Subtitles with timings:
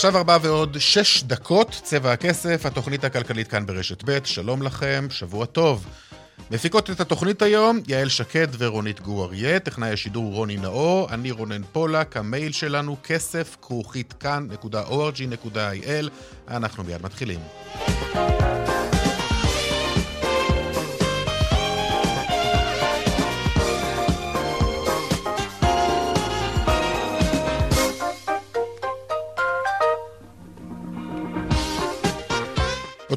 [0.00, 5.46] עכשיו ארבע ועוד שש דקות, צבע הכסף, התוכנית הכלכלית כאן ברשת ב', שלום לכם, שבוע
[5.46, 5.86] טוב.
[6.50, 11.62] מפיקות את התוכנית היום, יעל שקד ורונית גור אריה, טכנאי השידור רוני נאור, אני רונן
[11.72, 16.08] פולק, המייל שלנו כסף כרוכית כאן.org.il,
[16.48, 17.40] אנחנו מיד מתחילים.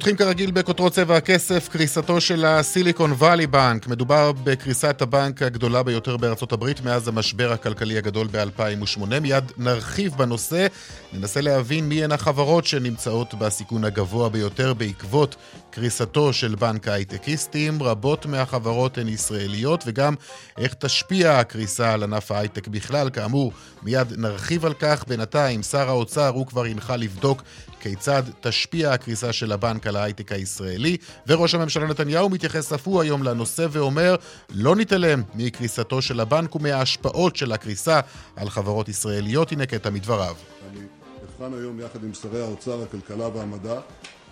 [0.03, 3.87] פותחים כרגיל בכותרות צבע הכסף, קריסתו של הסיליקון וואלי בנק.
[3.87, 9.19] מדובר בקריסת הבנק הגדולה ביותר בארצות הברית מאז המשבר הכלכלי הגדול ב-2008.
[9.21, 10.67] מיד נרחיב בנושא,
[11.13, 15.35] ננסה להבין מי הן החברות שנמצאות בסיכון הגבוה ביותר בעקבות
[15.69, 17.83] קריסתו של בנק ההייטקיסטים.
[17.83, 20.15] רבות מהחברות הן ישראליות, וגם
[20.57, 23.09] איך תשפיע הקריסה על ענף ההייטק בכלל.
[23.09, 23.51] כאמור,
[23.83, 25.03] מיד נרחיב על כך.
[25.07, 27.43] בינתיים, שר האוצר, הוא כבר הנחה לבדוק
[27.83, 33.23] כיצד תשפיע הקריסה של הבנק על ההייטק הישראלי, וראש הממשלה נתניהו מתייחס אף הוא היום
[33.23, 34.15] לנושא ואומר
[34.49, 37.99] לא נתעלם מקריסתו של הבנק ומההשפעות של הקריסה
[38.35, 39.51] על חברות ישראליות.
[39.51, 40.35] הנה קטע מדבריו.
[40.71, 40.79] אני
[41.23, 43.79] אבחן היום יחד עם שרי האוצר, הכלכלה והמדע,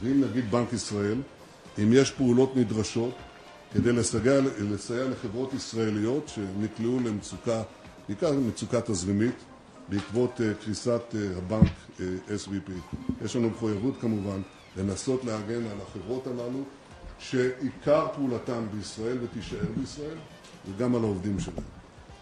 [0.03, 1.17] ועם נגיד בנק ישראל,
[1.79, 3.13] אם יש פעולות נדרשות
[3.73, 7.61] כדי לסייע, לסייע לחברות ישראליות שנקלעו למצוקה,
[8.07, 9.35] בעיקר מצוקה תזרימית,
[9.91, 12.71] בעקבות קריסת uh, הבנק uh, SVP.
[13.25, 14.41] יש לנו מחויבות כמובן
[14.77, 16.63] לנסות להגן על החברות הללו
[17.19, 20.17] שעיקר פעולתן בישראל ותישאר בישראל
[20.69, 21.63] וגם על העובדים שלהם.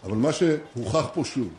[0.03, 1.49] אבל מה שהוכח פה שוב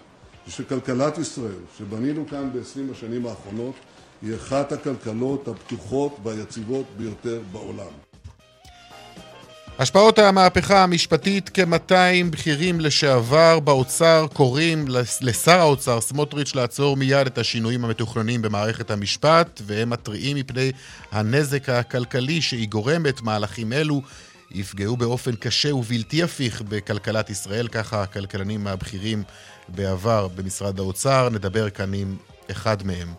[0.47, 3.75] זה שכלכלת ישראל, שבנינו כאן ב-20 השנים האחרונות,
[4.23, 8.10] היא אחת הכלכלות הפתוחות והיציבות ביותר בעולם.
[9.81, 14.85] השפעות המהפכה המשפטית, כ-200 בכירים לשעבר באוצר קוראים
[15.21, 20.73] לשר האוצר סמוטריץ' לעצור מיד את השינויים המתוכננים במערכת המשפט, והם מתריעים מפני
[21.13, 23.23] הנזק הכלכלי שהיא גורמת.
[23.23, 24.03] מהלכים אלו
[24.51, 29.23] יפגעו באופן קשה ובלתי הפיך בכלכלת ישראל, ככה הכלכלנים הבכירים
[29.69, 31.29] בעבר במשרד האוצר.
[31.33, 32.17] נדבר כאן עם
[32.51, 33.15] אחד מהם.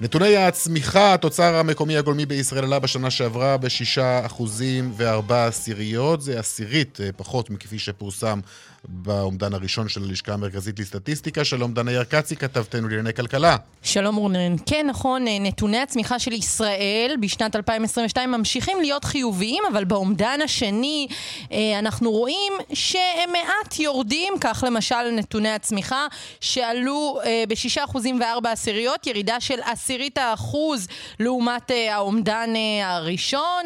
[0.00, 7.00] נתוני הצמיחה, התוצר המקומי הגולמי בישראל עלה בשנה שעברה בשישה אחוזים וארבע עשיריות, זה עשירית
[7.00, 8.40] אה, פחות מכפי שפורסם
[8.88, 11.44] באומדן הראשון של הלשכה המרכזית לסטטיסטיקה.
[11.44, 13.56] שלום דנה ירקצי, כתבתנו לענייני כלכלה.
[13.82, 14.56] שלום רונן.
[14.66, 21.06] כן, נכון, אה, נתוני הצמיחה של ישראל בשנת 2022 ממשיכים להיות חיוביים, אבל באומדן השני
[21.52, 26.06] אה, אנחנו רואים שהם מעט יורדים, כך למשל נתוני הצמיחה
[26.40, 30.88] שעלו בשישה אחוזים וארבע עשיריות, ירידה של עשירית האחוז
[31.20, 32.50] לעומת האומדן
[32.84, 33.62] הראשון.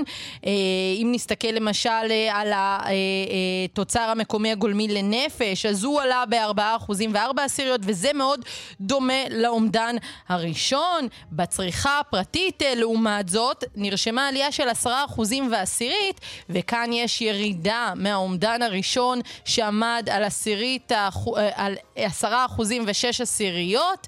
[1.03, 1.88] אם נסתכל למשל
[2.33, 8.44] על התוצר המקומי הגולמי לנפש, אז הוא עלה ב-4% ו-4 עשיריות, וזה מאוד
[8.81, 9.97] דומה לאומדן
[10.28, 11.09] הראשון.
[11.33, 19.21] בצריכה הפרטית, אה, לעומת זאת, נרשמה עלייה של 10% ועשירית, וכאן יש ירידה מהאומדן הראשון
[19.45, 21.09] שעמד על, עשירית, אה,
[21.55, 24.06] על 10% ו-6 עשיריות.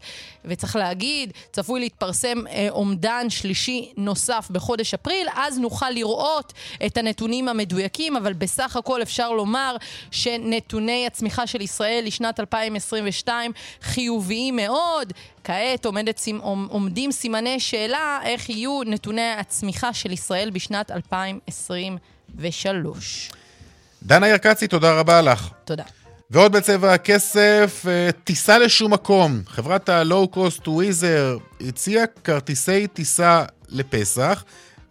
[0.48, 6.52] וצריך להגיד, צפוי להתפרסם אה, אומדן שלישי נוסף בחודש אפריל, אז נוכל לראות
[6.86, 9.76] את הנתונים המדויקים, אבל בסך הכל אפשר לומר
[10.10, 15.12] שנתוני הצמיחה של ישראל לשנת 2022 חיוביים מאוד.
[15.44, 16.20] כעת עומדת,
[16.68, 23.30] עומדים סימני שאלה איך יהיו נתוני הצמיחה של ישראל בשנת 2023.
[24.02, 25.48] דנה ירקצי, תודה רבה לך.
[25.64, 25.84] תודה.
[26.30, 29.42] ועוד בצבע הכסף, אה, טיסה לשום מקום.
[29.46, 34.44] חברת הלואו-קוסט וויזר הציעה כרטיסי טיסה לפסח,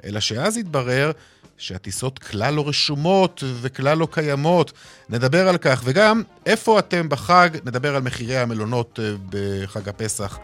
[0.03, 1.11] אלא שאז התברר
[1.57, 4.71] שהטיסות כלל לא רשומות וכלל לא קיימות.
[5.09, 10.39] נדבר על כך, וגם איפה אתם בחג, נדבר על מחירי המלונות אה, בחג הפסח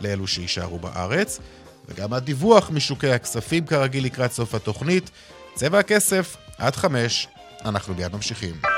[0.00, 1.40] לאלו שיישארו בארץ,
[1.88, 5.10] וגם הדיווח משוקי הכספים כרגיל לקראת סוף התוכנית.
[5.54, 7.28] צבע הכסף, עד חמש,
[7.64, 8.73] אנחנו מיד ממשיכים.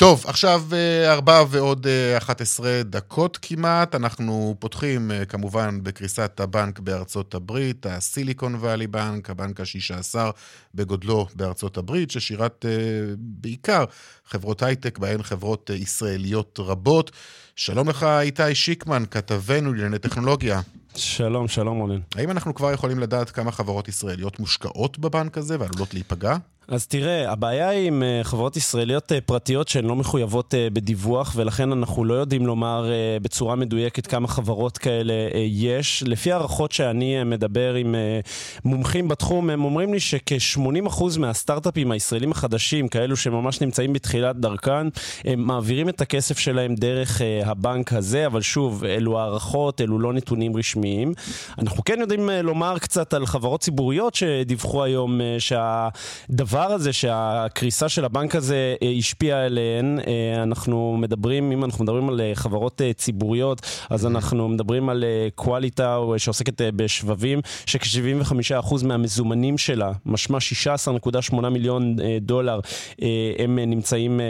[0.00, 3.94] טוב, עכשיו אה, ארבע ועוד אה, 11 דקות כמעט.
[3.94, 10.30] אנחנו פותחים אה, כמובן בקריסת הבנק בארצות הברית, הסיליקון ואלי בנק, הבנק השישה עשר
[10.74, 12.64] בגודלו בארצות הברית, ששירת
[13.18, 13.84] בעיקר
[14.26, 17.10] חברות הייטק, בהן חברות ישראליות רבות.
[17.56, 20.60] שלום לך, איתי שיקמן, כתבנו לענייני טכנולוגיה.
[20.96, 22.00] שלום, שלום רונן.
[22.14, 26.36] האם אנחנו כבר יכולים לדעת כמה חברות ישראליות מושקעות בבנק הזה ועלולות להיפגע?
[26.70, 31.32] אז תראה, הבעיה היא עם אה, חברות ישראליות אה, פרטיות שהן לא מחויבות אה, בדיווח,
[31.36, 32.90] ולכן אנחנו לא יודעים לומר
[33.22, 35.12] בצורה מדויקת כמה חברות כאלה
[35.46, 36.04] יש.
[36.06, 37.94] לפי הערכות שאני מדבר עם
[38.64, 44.86] מומחים בתחום, הם אומרים לי שכ-80% מהסטארט-אפים הישראלים החדשים, כאלו שממש נמצאים בתחילת דרכן,
[45.24, 50.56] הם מעבירים את הכסף שלהם דרך הבנק הזה, אבל שוב, אלו הערכות, אלו לא נתונים
[50.56, 51.12] רשמיים.
[51.58, 56.59] אנחנו כן יודעים לומר קצת על חברות ציבוריות שדיווחו היום שהדבר...
[56.60, 62.08] הדבר הזה שהקריסה של הבנק הזה אה, השפיעה עליהן, אה, אנחנו מדברים, אם אנחנו מדברים
[62.08, 65.04] על אה, חברות ציבוריות, אז אנחנו מדברים על
[65.34, 70.38] קואליטאו שעוסקת בשבבים, שכ-75% מהמזומנים שלה, משמע
[71.32, 72.60] 16.8 מיליון דולר,
[73.38, 74.20] הם נמצאים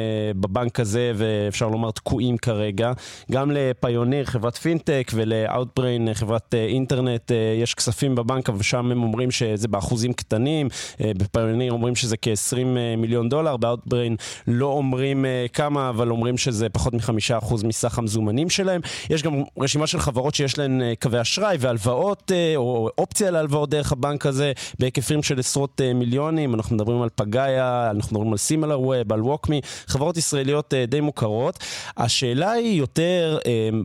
[0.40, 2.92] בבנק הזה, ואפשר לומר תקועים כרגע.
[3.30, 9.68] גם לפיוניר, חברת פינטק, ולאוטבריין, חברת אינטרנט, יש כספים בבנק, אבל שם הם אומרים שזה
[9.68, 10.68] באחוזים קטנים.
[11.00, 16.68] בפיוניר אומרים שזה כ-20 אה, מיליון דולר, באוטבריין לא אומרים אה, כמה, אבל אומרים שזה
[16.68, 18.80] פחות מחמישה אחוז מסך המזומנים שלהם.
[19.10, 23.92] יש גם רשימה של חברות שיש להן אה, קווי אשראי והלוואות, או אופציה להלוואות דרך
[23.92, 26.54] הבנק הזה, בהיקפים של עשרות מיליונים.
[26.54, 31.58] אנחנו מדברים על פגאיה, אנחנו מדברים על סימלר ווב, על ווקמי, חברות ישראליות די מוכרות.
[31.96, 33.38] השאלה היא יותר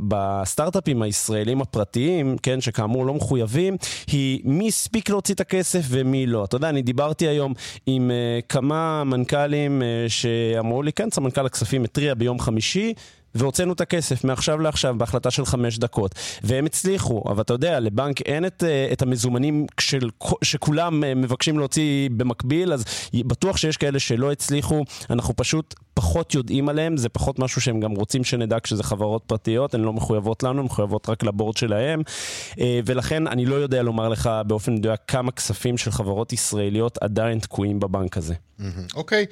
[0.07, 3.77] בסטארט-אפים הישראלים הפרטיים, כן, שכאמור לא מחויבים,
[4.07, 6.43] היא מי הספיק להוציא את הכסף ומי לא.
[6.45, 7.53] אתה יודע, אני דיברתי היום
[7.85, 8.11] עם
[8.49, 12.93] כמה מנכ"לים אה, שאמרו לי, כן, סמנכ"ל הכספים התריע ביום חמישי,
[13.35, 16.15] והוצאנו את הכסף מעכשיו לעכשיו בהחלטה של חמש דקות.
[16.43, 20.09] והם הצליחו, אבל אתה יודע, לבנק אין את, אה, את המזומנים של,
[20.43, 22.83] שכולם אה, מבקשים להוציא במקביל, אז
[23.13, 27.91] בטוח שיש כאלה שלא הצליחו, אנחנו פשוט פחות יודעים עליהם, זה פחות משהו שהם גם
[27.91, 32.01] רוצים שנדע כשזה חברות פרטיות, הן לא מחויבות לנו, הן מחויבות רק לבורד שלהם,
[32.59, 37.39] אה, ולכן אני לא יודע לומר לך באופן מדויק כמה כספים של חברות ישראליות עדיין
[37.39, 38.33] תקועים בבנק הזה.
[38.95, 39.25] אוקיי.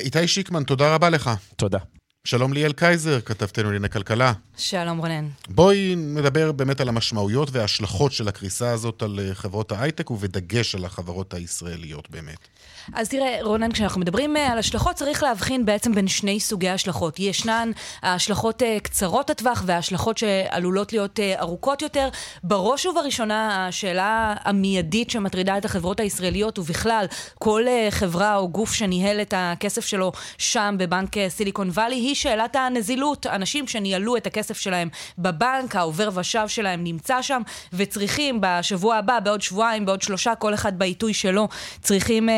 [0.00, 1.30] איתי שיקמן, תודה רבה לך.
[1.56, 1.78] תודה.
[2.24, 4.32] שלום ליאל קייזר, כתבתנו לענייני כלכלה.
[4.56, 5.28] שלום רונן.
[5.48, 10.84] בואי נדבר באמת על המשמעויות וההשלכות של הקריסה הזאת על אה, חברות ההייטק ובדגש על
[10.84, 12.48] החברות הישראליות באמת.
[12.94, 17.20] אז תראה, רונן, כשאנחנו מדברים אה, על השלכות, צריך להבחין בעצם בין שני סוגי השלכות.
[17.20, 17.70] ישנן
[18.02, 22.08] השלכות אה, קצרות הטווח והשלכות שעלולות להיות ארוכות יותר.
[22.42, 27.06] בראש ובראשונה, השאלה המיידית שמטרידה את החברות הישראליות, ובכלל,
[27.38, 33.26] כל חברה או גוף שניהל את הכסף שלו שם בבנק סיליקון וואלי, היא שאלת הנזילות.
[33.26, 34.88] אנשים שניהלו את הכסף שלהם
[35.18, 37.42] בבנק, העובר ושב שלהם נמצא שם,
[37.72, 41.48] וצריכים בשבוע הבא, בעוד שבועיים, בעוד שלושה, כל אחד בעיתוי שלו,
[41.82, 42.28] צריכים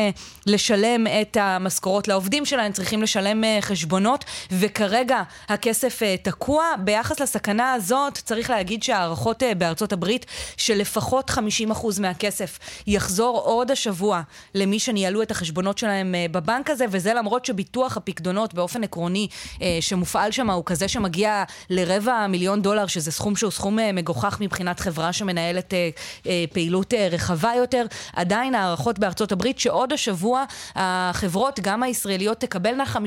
[0.45, 6.65] לשלם את המשכורות לעובדים שלהם, צריכים לשלם uh, חשבונות, וכרגע הכסף uh, תקוע.
[6.79, 10.25] ביחס לסכנה הזאת, צריך להגיד שהערכות uh, בארצות הברית,
[10.57, 14.21] שלפחות 50% מהכסף יחזור עוד השבוע
[14.55, 19.27] למי שניהלו את החשבונות שלהם בבנק הזה, וזה למרות שביטוח הפקדונות באופן עקרוני
[19.61, 24.37] אה, שמופעל שם הוא כזה שמגיע לרבע מיליון דולר, שזה סכום שהוא סכום אה, מגוחך
[24.41, 27.85] מבחינת חברה שמנהלת אה, פעילות רחבה יותר.
[28.13, 30.34] עדיין הערכות בארצות הברית שעוד השבוע
[30.75, 32.97] החברות, גם הישראליות, תקבלנה 50%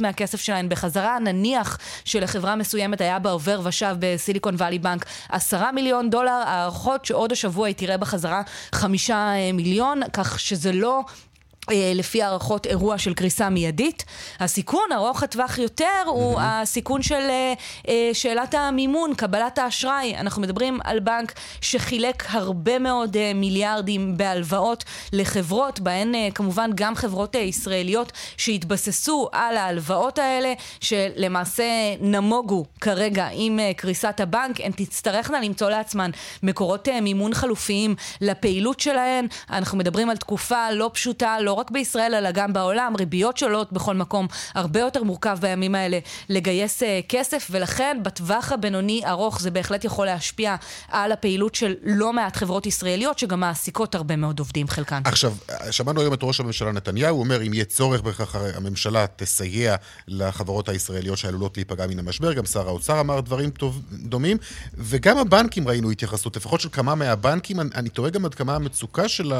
[0.00, 1.18] מהכסף שלהן בחזרה.
[1.18, 7.66] נניח שלחברה מסוימת היה בעובר ושב בסיליקון וואלי בנק 10 מיליון דולר, הערכות שעוד השבוע
[7.66, 9.10] היא תראה בחזרה 5
[9.54, 11.33] מיליון, כך שזה לא אה,
[11.70, 14.04] לפי הערכות אירוע של קריסה מיידית.
[14.40, 17.52] הסיכון ארוך הטווח יותר הוא הסיכון של אה,
[17.88, 20.16] אה, שאלת המימון, קבלת האשראי.
[20.16, 28.12] אנחנו מדברים על בנק שחילק הרבה מאוד מיליארדים בהלוואות לחברות, בהן כמובן גם חברות ישראליות
[28.36, 31.64] שהתבססו על ההלוואות האלה, שלמעשה
[32.00, 34.60] נמוגו כרגע עם קריסת הבנק.
[34.60, 36.10] הן תצטרכנה למצוא לעצמן
[36.42, 39.26] מקורות מימון חלופיים לפעילות שלהן.
[39.50, 43.94] אנחנו מדברים על תקופה לא פשוטה, לא רק בישראל אלא גם בעולם, ריביות שעולות בכל
[43.94, 49.84] מקום, הרבה יותר מורכב בימים האלה לגייס uh, כסף, ולכן בטווח הבינוני ארוך זה בהחלט
[49.84, 50.56] יכול להשפיע
[50.88, 55.02] על הפעילות של לא מעט חברות ישראליות, שגם מעסיקות הרבה מאוד עובדים חלקן.
[55.04, 55.34] עכשיו,
[55.70, 59.76] שמענו היום את ראש הממשלה נתניהו, הוא אומר אם יהיה צורך בכך הממשלה תסייע
[60.08, 64.36] לחברות הישראליות שעלולות להיפגע מן המשבר, גם שר האוצר אמר דברים טוב, דומים,
[64.74, 69.08] וגם הבנקים ראינו התייחסות, לפחות של כמה מהבנקים, אני, אני תוהה גם עד כמה המצוקה
[69.08, 69.32] של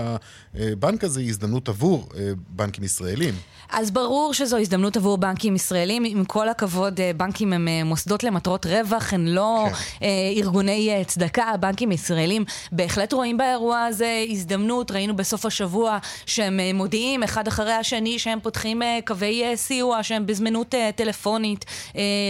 [0.55, 3.35] הבנק הזה היא הזדמנות עבור עבור בנקים ישראלים.
[3.71, 6.05] אז ברור שזו הזדמנות עבור בנקים ישראלים.
[6.05, 10.07] עם כל הכבוד, בנקים הם מוסדות למטרות רווח, הן לא כן.
[10.37, 11.45] ארגוני צדקה.
[11.45, 14.91] הבנקים הישראלים בהחלט רואים באירוע הזה הזדמנות.
[14.91, 21.65] ראינו בסוף השבוע שהם מודיעים אחד אחרי השני שהם פותחים קווי סיוע, שהם בזמינות טלפונית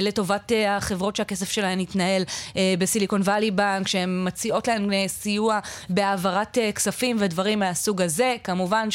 [0.03, 2.23] לטובת החברות שהכסף שלהן יתנהל
[2.79, 8.37] בסיליקון וואלי בנק, שהן מציעות להן סיוע בהעברת כספים ודברים מהסוג הזה.
[8.45, 8.89] כמובן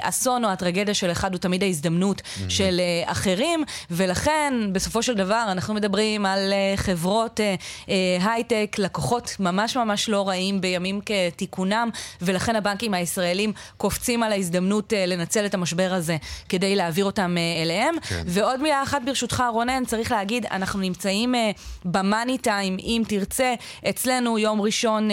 [0.00, 2.40] שהאסון או הטרגדיה של אחד הוא תמיד ההזדמנות mm-hmm.
[2.50, 7.90] של uh, אחרים, ולכן בסופו של דבר אנחנו מדברים על uh, חברות uh, uh,
[8.28, 11.90] הייטק, לקוחות ממש ממש לא רעים בימים כתיקונם,
[12.22, 16.16] ולכן הבנקים הישראלים קופצים על ההזדמנות uh, לנצל את המשבר הזה
[16.48, 17.94] כדי להעביר אותם uh, אליהם.
[18.08, 18.22] כן.
[18.26, 21.38] ועוד מילה אחת ברשותך, רונן, צריך להגיד, אנחנו נמצאים uh,
[21.84, 23.54] במאני טיים, אם תרצה,
[23.88, 25.12] אצלנו יום ראשון uh,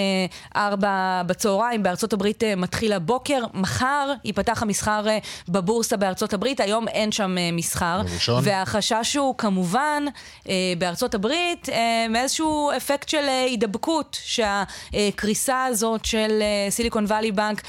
[0.56, 6.88] ארבע בצהריים, בארצות הברית uh, מתחיל הבוקר, מחר ייפתח המסחר uh, בבורסה בארצות הברית, היום
[6.88, 8.02] אין שם uh, מסחר.
[8.14, 8.44] ראשון.
[8.46, 10.04] והחשש הוא כמובן
[10.44, 10.48] uh,
[10.78, 11.70] בארצות הברית
[12.10, 17.62] מאיזשהו אפקט של הידבקות, שהקריסה הזאת של סיליקון וואלי בנק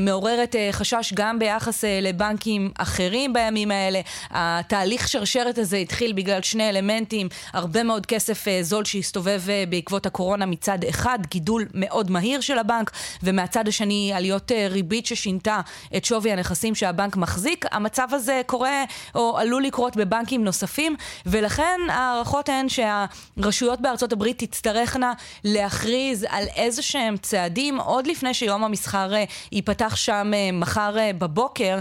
[0.00, 4.00] מעוררת חשש גם ביחס לבנקים אחרים בימים האלה.
[4.30, 10.78] התהליך שרשרת הזה התחיל בגלל שני אלמנטים, הרבה מאוד כסף זול שהסתובב בעקבות הקורונה מצד
[10.88, 12.90] אחד, גידול מאוד מהיר של הבנק,
[13.22, 15.60] ומהצד השני עליות ריבית ששינתה
[15.96, 17.64] את שווי הנכסים שהבנק מחזיק.
[17.72, 18.84] המצב הזה קורה
[19.14, 25.12] או עלול לקרות בבנקים נוספים, ולכן ההערכות הן שהרשויות בארצות הברית תצטרכנה
[25.44, 31.10] להכריז על איזה שהם צעדים עוד לפני שיום המסחר אה, ייפתח שם אה, מחר אה,
[31.18, 31.78] בבוקר,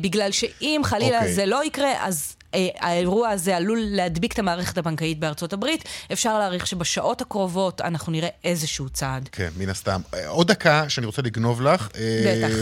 [0.00, 1.20] בגלל שאם חלילה okay.
[1.20, 1.34] אוקיי.
[1.34, 5.84] זה לא יקרה, אז האירוע הזה עלול להדביק את המערכת הבנקאית בארצות הברית.
[6.12, 9.28] אפשר להעריך שבשעות הקרובות אנחנו נראה איזשהו צעד.
[9.32, 10.00] כן, מן הסתם.
[10.26, 11.88] עוד דקה שאני רוצה לגנוב לך.
[12.26, 12.54] בטח.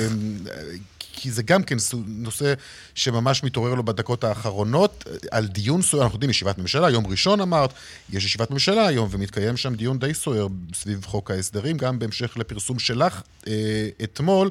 [1.21, 2.55] כי זה גם כן נושא
[2.95, 7.73] שממש מתעורר לו בדקות האחרונות, על דיון סוער, אנחנו יודעים, ישיבת ממשלה, יום ראשון אמרת,
[8.11, 12.79] יש ישיבת ממשלה היום, ומתקיים שם דיון די סוער סביב חוק ההסדרים, גם בהמשך לפרסום
[12.79, 14.51] שלך אה, אתמול.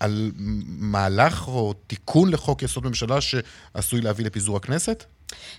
[0.00, 0.32] על
[0.66, 5.04] מהלך או תיקון לחוק יסוד ממשלה שעשוי להביא לפיזור הכנסת?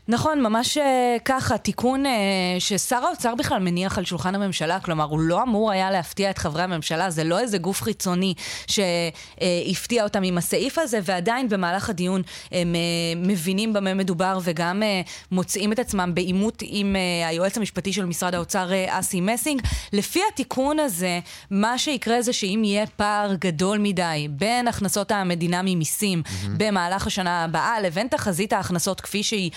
[0.08, 2.12] נכון, ממש אה, ככה, תיקון אה,
[2.60, 6.64] ששר האוצר בכלל מניח על שולחן הממשלה, כלומר, הוא לא אמור היה להפתיע את חברי
[6.64, 8.34] הממשלה, זה לא איזה גוף חיצוני
[8.68, 12.80] שהפתיע אותם עם הסעיף הזה, ועדיין במהלך הדיון הם אה,
[13.16, 14.84] מבינים במה מדובר וגם
[15.32, 16.96] מוצאים את עצמם בעימות עם
[17.28, 19.62] היועץ המשפטי של משרד האוצר, אסי מסינג.
[19.94, 21.20] לפי התיקון הזה,
[21.52, 26.48] מה שיקרה זה שאם יהיה פער גדול מדי בין הכנסות המדינה ממיסים mm-hmm.
[26.58, 29.52] במהלך השנה הבאה לבין תחזית ההכנסות כפי שהיא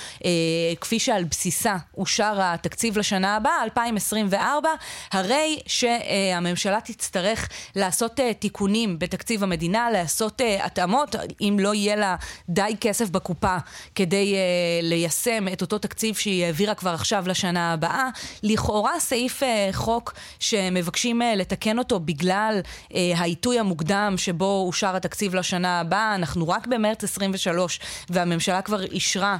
[0.81, 4.69] כפי שעל בסיסה אושר התקציב לשנה הבאה, 2024,
[5.13, 12.17] הרי שהממשלה תצטרך לעשות אה, תיקונים בתקציב המדינה, לעשות אה, התאמות, אם לא יהיה לה
[12.49, 13.57] די כסף בקופה
[13.95, 14.41] כדי אה,
[14.83, 18.09] ליישם את אותו תקציב שהיא העבירה כבר עכשיו לשנה הבאה.
[18.43, 22.61] לכאורה סעיף אה, חוק שמבקשים אה, לתקן אותו בגלל
[22.95, 27.81] אה, העיתוי המוקדם שבו אושר התקציב לשנה הבאה, אנחנו רק במרץ 23
[28.11, 29.37] והממשלה כבר אישרה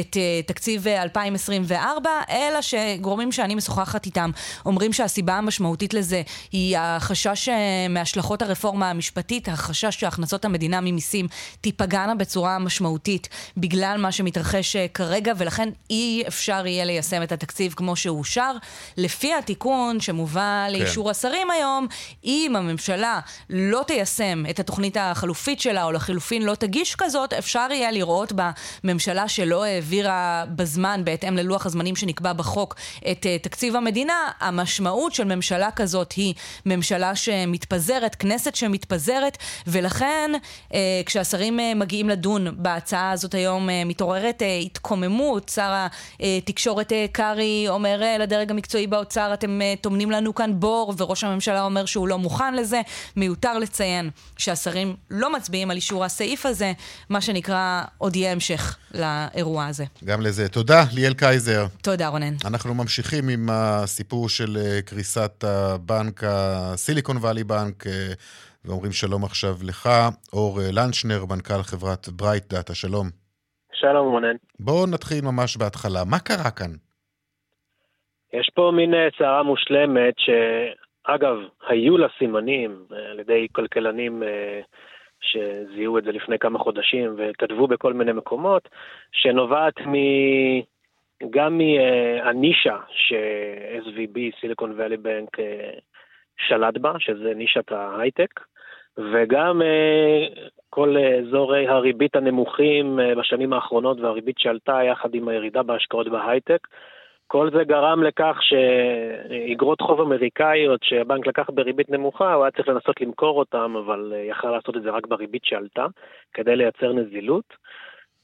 [0.00, 4.30] את uh, תקציב 2024, אה, אלא שגורמים שאני משוחחת איתם
[4.66, 6.22] אומרים שהסיבה המשמעותית לזה
[6.52, 7.52] היא החשש uh,
[7.90, 11.26] מהשלכות הרפורמה המשפטית, החשש שהכנסות המדינה ממיסים
[11.60, 17.96] תיפגענה בצורה משמעותית בגלל מה שמתרחש כרגע, ולכן אי אפשר יהיה ליישם את התקציב כמו
[17.96, 18.52] שאושר.
[18.96, 20.72] לפי התיקון שמובא כן.
[20.72, 21.86] לאישור השרים היום,
[22.24, 27.90] אם הממשלה לא תיישם את התוכנית החלופית שלה, או לחלופין לא תגיש כזאת, אפשר יהיה
[27.90, 28.32] לראות
[28.84, 29.64] בממשלה שלא
[29.98, 32.74] העבירה בזמן, בהתאם ללוח הזמנים שנקבע בחוק,
[33.10, 36.34] את uh, תקציב המדינה, המשמעות של ממשלה כזאת היא
[36.66, 40.30] ממשלה שמתפזרת, כנסת שמתפזרת, ולכן
[40.68, 40.74] uh,
[41.06, 45.48] כשהשרים uh, מגיעים לדון בהצעה הזאת היום, מתעוררת התקוממות.
[45.48, 45.86] שר
[46.20, 52.08] התקשורת קרעי אומר לדרג המקצועי באוצר, אתם טומנים לנו כאן בור, וראש הממשלה אומר שהוא
[52.08, 52.80] לא מוכן לזה.
[53.16, 56.72] מיותר לציין שהשרים לא מצביעים על אישור הסעיף הזה,
[57.08, 59.84] מה שנקרא עוד יהיה המשך לאירוע הזה.
[60.04, 60.48] גם לזה.
[60.48, 61.62] תודה, ליאל קייזר.
[61.82, 62.34] תודה, רונן.
[62.50, 68.12] אנחנו ממשיכים עם הסיפור של אה, קריסת הבנק, הסיליקון וואלי בנק, אה,
[68.64, 69.88] ואומרים שלום עכשיו לך,
[70.32, 73.06] אור אה, לנצ'נר, מנכ"ל חברת ברייט דאטה, שלום.
[73.72, 74.36] שלום, רונן.
[74.60, 76.04] בואו נתחיל ממש בהתחלה.
[76.10, 76.72] מה קרה כאן?
[78.32, 81.36] יש פה מין סערה מושלמת, שאגב,
[81.68, 84.22] היו לה סימנים על ידי כלכלנים
[85.20, 88.68] שזיהו את זה לפני כמה חודשים וכתבו בכל מיני מקומות,
[89.12, 89.94] שנובעת מ...
[91.30, 95.36] גם מהנישה ש-SVB, סיליקון ואלי בנק,
[96.36, 98.40] שלט בה, שזה נישת ההייטק,
[98.98, 99.62] וגם
[100.70, 106.68] כל אזורי הריבית הנמוכים בשנים האחרונות והריבית שעלתה יחד עם הירידה בהשקעות בהייטק.
[107.30, 113.00] כל זה גרם לכך שאיגרות חוב אמריקאיות שהבנק לקח בריבית נמוכה, הוא היה צריך לנסות
[113.00, 115.86] למכור אותם, אבל יכל לעשות את זה רק בריבית שעלתה,
[116.32, 117.44] כדי לייצר נזילות.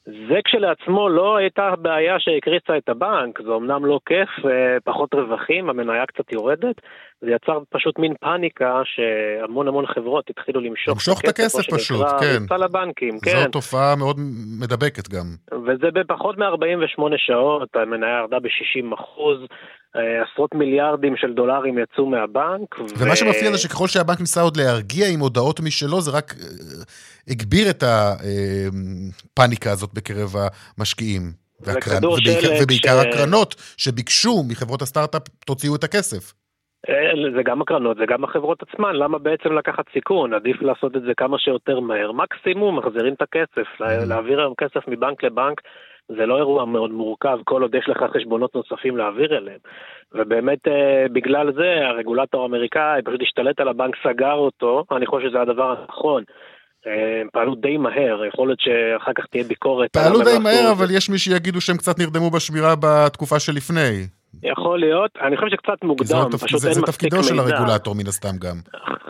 [0.06, 5.70] זה כשלעצמו לא הייתה בעיה שהקריסה את הבנק, זה אמנם לא כיף, אה, פחות רווחים,
[5.70, 6.76] המניה קצת יורדת,
[7.20, 12.60] זה יצר פשוט מין פאניקה שהמון המון חברות התחילו למשוך, למשוך את הכסף פשוט, כן.
[12.60, 13.42] לבנקים, כן.
[13.44, 14.16] זו תופעה מאוד
[14.60, 15.26] מדבקת גם.
[15.66, 19.38] וזה בפחות מ-48 שעות, המניה ירדה ב-60 אחוז.
[19.96, 22.78] אה, עשרות מיליארדים של דולרים יצאו מהבנק.
[22.78, 23.16] ומה ו...
[23.16, 26.46] שמפריע זה שככל שהבנק ניסה עוד להרגיע עם הודעות משלו, זה רק אה,
[27.28, 30.34] הגביר את הפאניקה הזאת בקרב
[30.78, 31.44] המשקיעים.
[31.60, 32.04] והקרנ...
[32.04, 33.06] ובעיקר, ובעיקר ש...
[33.06, 36.32] הקרנות שביקשו מחברות הסטארט-אפ, תוציאו את הכסף.
[36.88, 40.34] אה, זה גם הקרנות, זה גם החברות עצמן, למה בעצם לקחת סיכון?
[40.34, 42.12] עדיף לעשות את זה כמה שיותר מהר.
[42.12, 44.08] מקסימום מחזירים את הכסף, mm-hmm.
[44.08, 45.60] להעביר היום כסף מבנק לבנק.
[46.08, 49.58] זה לא אירוע מאוד מורכב, כל עוד יש לך חשבונות נוספים להעביר אליהם.
[50.14, 55.40] ובאמת אה, בגלל זה הרגולטור האמריקאי פשוט השתלט על הבנק, סגר אותו, אני חושב שזה
[55.40, 56.22] הדבר הנכון.
[56.86, 59.90] אה, הם פעלו די מהר, יכול להיות שאחר כך תהיה ביקורת.
[59.92, 64.23] פעלו די מהר, אבל יש מי שיגידו שהם קצת נרדמו בשמירה בתקופה שלפני.
[64.42, 67.22] יכול להיות, אני חושב שקצת מוקדם, זה פשוט זה, אין זה מספיק מידע.
[67.22, 68.56] זה תפקידו של הרגולטור מן הסתם גם.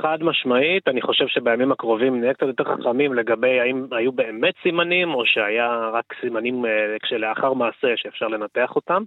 [0.03, 5.15] חד משמעית, אני חושב שבימים הקרובים נהיה קצת יותר חכמים לגבי האם היו באמת סימנים,
[5.15, 6.71] או שהיה רק סימנים אה,
[7.03, 9.03] כשלאחר מעשה שאפשר לנתח אותם.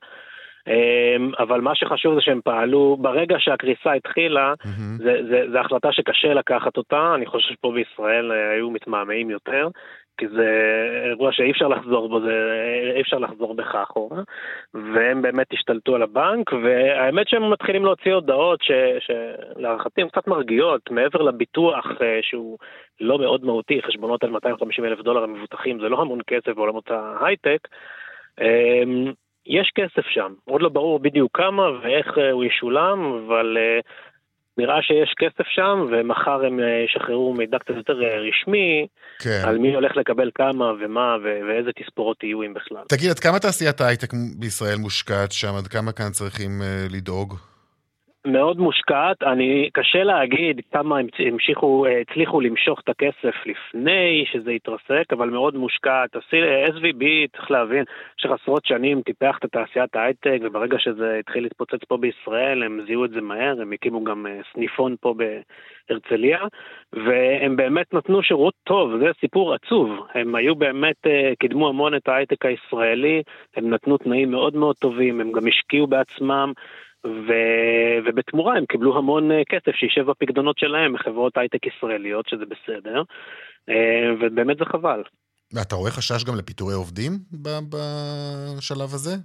[0.68, 5.04] אמ, אבל מה שחשוב זה שהם פעלו, ברגע שהקריסה התחילה, mm-hmm.
[5.52, 9.68] זה החלטה שקשה לקחת אותה, אני חושב שפה בישראל אה, היו מתמהמהים יותר,
[10.18, 10.48] כי זה
[11.06, 12.34] אירוע שאי אפשר לחזור בו, זה,
[12.96, 14.22] אי אפשר לחזור בכך אחורה,
[14.74, 18.60] והם באמת השתלטו על הבנק, והאמת שהם מתחילים להוציא הודעות
[19.00, 22.58] שלהערכתי הן קצת מרגיעות, מעבר לביטוח אה, שהוא
[23.02, 27.68] לא מאוד מהותי, חשבונות על 250 אלף דולר המבוטחים, זה לא המון כסף בעולמות ההייטק,
[28.42, 29.12] אמ,
[29.46, 33.80] יש כסף שם, עוד לא ברור בדיוק כמה ואיך אה, הוא ישולם, אבל אה,
[34.58, 38.88] נראה שיש כסף שם, ומחר הם אה, ישחררו מידע קצת יותר רשמי,
[39.20, 39.42] כן.
[39.44, 42.84] על מי הולך לקבל כמה ומה ואיזה תספורות יהיו אם בכלל.
[42.90, 45.56] תגיד, עד כמה תעשיית ההייטק בישראל מושקעת שם?
[45.58, 46.52] עד כמה כאן צריכים
[46.90, 47.34] לדאוג?
[48.28, 55.06] מאוד מושקעת, אני, קשה להגיד כמה הם המשיכו, הצליחו למשוך את הכסף לפני שזה התרסק,
[55.12, 56.16] אבל מאוד מושקעת.
[56.68, 57.06] SVB,
[57.38, 57.84] צריך להבין,
[58.16, 63.06] במשך עשרות שנים טיפח את תעשיית ההייטק, וברגע שזה התחיל להתפוצץ פה בישראל, הם זיהו
[63.06, 65.14] את זה מהר, הם הקימו גם אה, סניפון פה
[65.90, 66.40] בהרצליה,
[66.94, 69.90] והם באמת נתנו שירות טוב, זה סיפור עצוב.
[70.14, 73.22] הם היו באמת, אה, קידמו המון את ההייטק הישראלי,
[73.56, 76.54] הם נתנו תנאים מאוד מאוד טובים, הם גם השקיעו בעצמם.
[77.06, 77.32] ו...
[78.06, 83.04] ובתמורה הם קיבלו המון אה, כסף שישב בפקדונות שלהם מחברות הייטק ישראליות, שזה בסדר,
[83.70, 85.04] אה, ובאמת זה חבל.
[85.54, 89.16] ואתה רואה חשש גם לפיטורי עובדים בשלב הזה?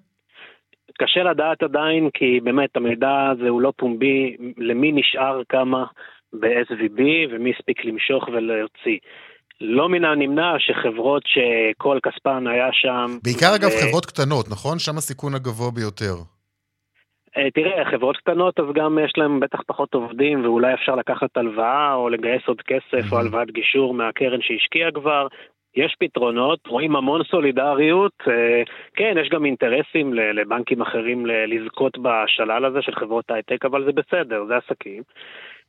[0.98, 5.85] קשה לדעת עדיין, כי באמת המידע הזה הוא לא פומבי, למי נשאר כמה
[6.32, 8.98] ב-SVB ומי הספיק למשוך ולהוציא.
[9.61, 13.18] לא מן הנמנע שחברות שכל כספן היה שם...
[13.22, 13.56] בעיקר ו...
[13.56, 14.78] אגב חברות קטנות, נכון?
[14.78, 16.14] שם הסיכון הגבוה ביותר.
[17.37, 21.95] אה, תראה, חברות קטנות אז גם יש להם בטח פחות עובדים ואולי אפשר לקחת הלוואה
[21.95, 23.12] או לגייס עוד כסף.
[23.12, 25.27] או הלוואת גישור מהקרן שהשקיעה כבר.
[25.77, 28.62] יש פתרונות, רואים המון סולידריות, אה,
[28.95, 34.45] כן, יש גם אינטרסים לבנקים אחרים לזכות בשלל הזה של חברות הייטק, אבל זה בסדר,
[34.45, 35.03] זה עסקים.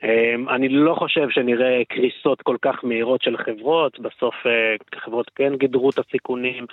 [0.03, 4.35] אה, אני לא חושב שנראה קריסות כל כך מהירות של חברות, בסוף
[4.95, 6.65] חברות כן גידרו את הסיכונים,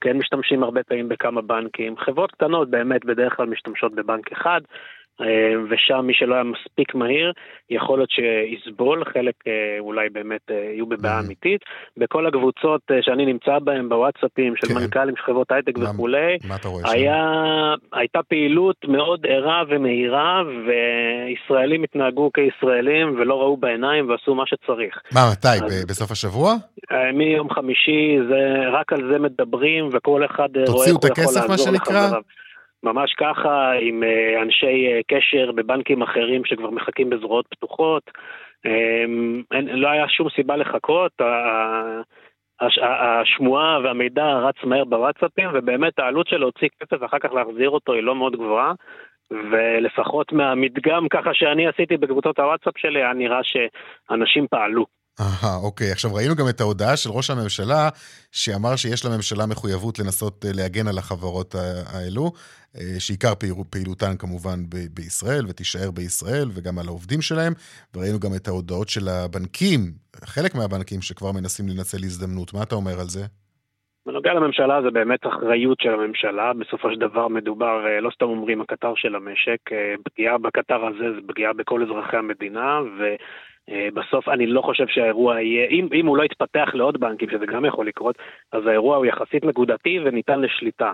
[0.00, 1.96] כן משתמשים הרבה פעמים בכמה בנקים.
[1.96, 4.60] חברות קטנות באמת בדרך כלל משתמשות בבנק אחד,
[5.70, 7.32] ושם מי שלא היה מספיק מהיר,
[7.70, 11.60] יכול להיות שיסבול, חלק אה, אולי באמת אה, יהיו בבעיה אמיתית.
[11.96, 14.74] בכל הקבוצות שאני נמצא בהן, בוואטסאפים של כן.
[14.74, 16.38] מנכ"לים של חברות הייטק וכולי,
[16.84, 17.24] היה,
[17.92, 25.00] הייתה פעילות מאוד ערה ומהירה, וישראלים התנהגו כישראלים ולא ראו בעיניים ועשו מה שצריך.
[25.14, 25.64] מה, מתי?
[25.64, 26.54] אז, בסוף השבוע?
[27.14, 31.44] מיום חמישי, זה, רק על זה מדברים, וכל אחד רואה איך הוא יכול לעזור לחבריו.
[31.44, 32.10] תוציאו את הכסף, מה שנקרא?
[32.82, 38.10] ממש ככה, עם אה, אנשי אה, קשר בבנקים אחרים שכבר מחכים בזרועות פתוחות.
[38.66, 41.12] אמ, אין, לא היה שום סיבה לחכות,
[42.60, 48.02] השמועה והמידע רץ מהר בוואטסאפים, ובאמת העלות של להוציא כסף ואחר כך להחזיר אותו היא
[48.02, 48.72] לא מאוד גבוהה.
[49.30, 54.86] ולפחות מהמדגם ככה שאני עשיתי בקבוצות הוואטסאפ שלי, היה נראה שאנשים פעלו.
[55.20, 55.90] אהה, אוקיי.
[55.92, 57.88] עכשיו, ראינו גם את ההודעה של ראש הממשלה,
[58.32, 61.54] שאמר שיש לממשלה מחויבות לנסות אה, להגן על החברות
[61.92, 62.32] האלו,
[62.76, 63.34] אה, שעיקר
[63.70, 67.52] פעילותן כמובן ב- בישראל, ותישאר בישראל, וגם על העובדים שלהם.
[67.94, 69.80] וראינו גם את ההודעות של הבנקים,
[70.24, 72.54] חלק מהבנקים שכבר מנסים לנצל הזדמנות.
[72.54, 73.24] מה אתה אומר על זה?
[74.06, 78.60] בנוגע לממשלה זה באמת אחריות של הממשלה, בסופו של דבר מדובר, אה, לא סתם אומרים
[78.60, 79.60] הקטר של המשק,
[80.04, 83.02] פגיעה בקטר הזה זה פגיעה בכל אזרחי המדינה, ו...
[83.70, 87.46] אה, בסוף אני לא חושב שהאירוע יהיה, אם, אם הוא לא יתפתח לעוד בנקים, שזה
[87.46, 88.16] גם יכול לקרות,
[88.52, 90.92] אז האירוע הוא יחסית נקודתי וניתן לשליטה.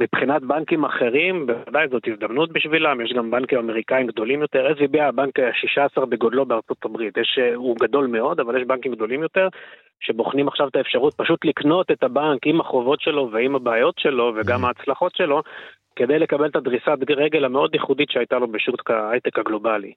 [0.00, 4.66] מבחינת בנקים אחרים, בוודאי זאת הזדמנות בשבילם, יש גם בנקים אמריקאים גדולים יותר.
[4.72, 9.22] SVB הבנק ה-16 בגודלו בארצות הברית, יש, אה, הוא גדול מאוד, אבל יש בנקים גדולים
[9.22, 9.48] יותר,
[10.00, 14.64] שבוחנים עכשיו את האפשרות פשוט לקנות את הבנק עם החובות שלו ועם הבעיות שלו וגם
[14.64, 14.66] mm-hmm.
[14.66, 15.42] ההצלחות שלו,
[15.96, 19.92] כדי לקבל את הדריסת רגל המאוד ייחודית שהייתה לו בשוק ההייטק הגלובלי.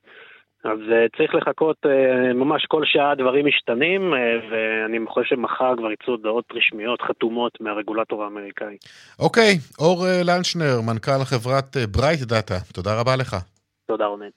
[0.64, 4.18] אז uh, צריך לחכות, uh, ממש כל שעה דברים משתנים, uh,
[4.52, 8.78] ואני חושב שמחר כבר יצאו הודעות רשמיות חתומות מהרגולטור האמריקאי.
[9.20, 13.36] אוקיי, אוקיי, אור לנשנר, מנכ"ל חברת ברייט דאטה, תודה רבה לך.
[13.88, 14.30] תודה רונן.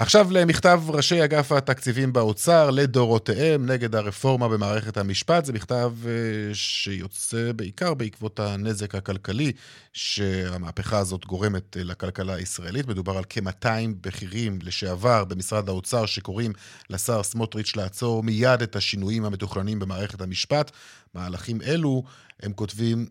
[0.00, 5.44] עכשיו למכתב ראשי אגף התקציבים באוצר לדורותיהם נגד הרפורמה במערכת המשפט.
[5.44, 9.52] זה מכתב אה, שיוצא בעיקר בעקבות הנזק הכלכלי
[9.92, 12.86] שהמהפכה הזאת גורמת אה, לכלכלה הישראלית.
[12.86, 13.68] מדובר על כ-200
[14.00, 16.52] בכירים לשעבר במשרד האוצר שקוראים
[16.90, 20.70] לשר סמוטריץ' לעצור מיד את השינויים המתוכננים במערכת המשפט.
[21.14, 22.02] מהלכים אלו,
[22.42, 23.06] הם כותבים,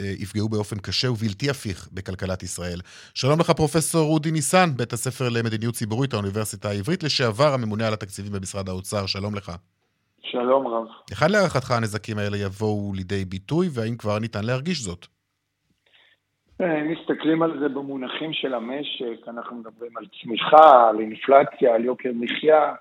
[0.00, 2.80] יפגעו באופן קשה ובלתי הפיך בכלכלת ישראל.
[3.14, 8.32] שלום לך, פרופסור רודי ניסן, בית הספר למדיניות ציבורית, האוניברסיטה העברית, לשעבר הממונה על התקציבים
[8.32, 9.06] במשרד האוצר.
[9.06, 9.52] שלום לך.
[10.22, 10.86] שלום רב.
[11.10, 15.06] היכן להערכתך הנזקים האלה יבואו לידי ביטוי, והאם כבר ניתן להרגיש זאת?
[16.60, 21.84] אה, אם מסתכלים על זה במונחים של המשק, אנחנו מדברים על צמיחה, על אינפלציה, על
[21.84, 22.72] יוקר מחיה,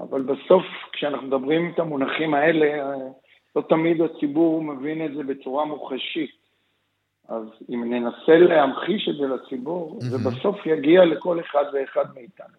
[0.00, 2.94] אבל בסוף כשאנחנו מדברים את המונחים האלה, אה,
[3.56, 6.43] לא תמיד הציבור מבין את זה בצורה מוחשית.
[7.28, 10.04] אז אם ננסה להמחיש את זה לציבור, mm-hmm.
[10.04, 12.56] זה בסוף יגיע לכל אחד ואחד מאיתנו.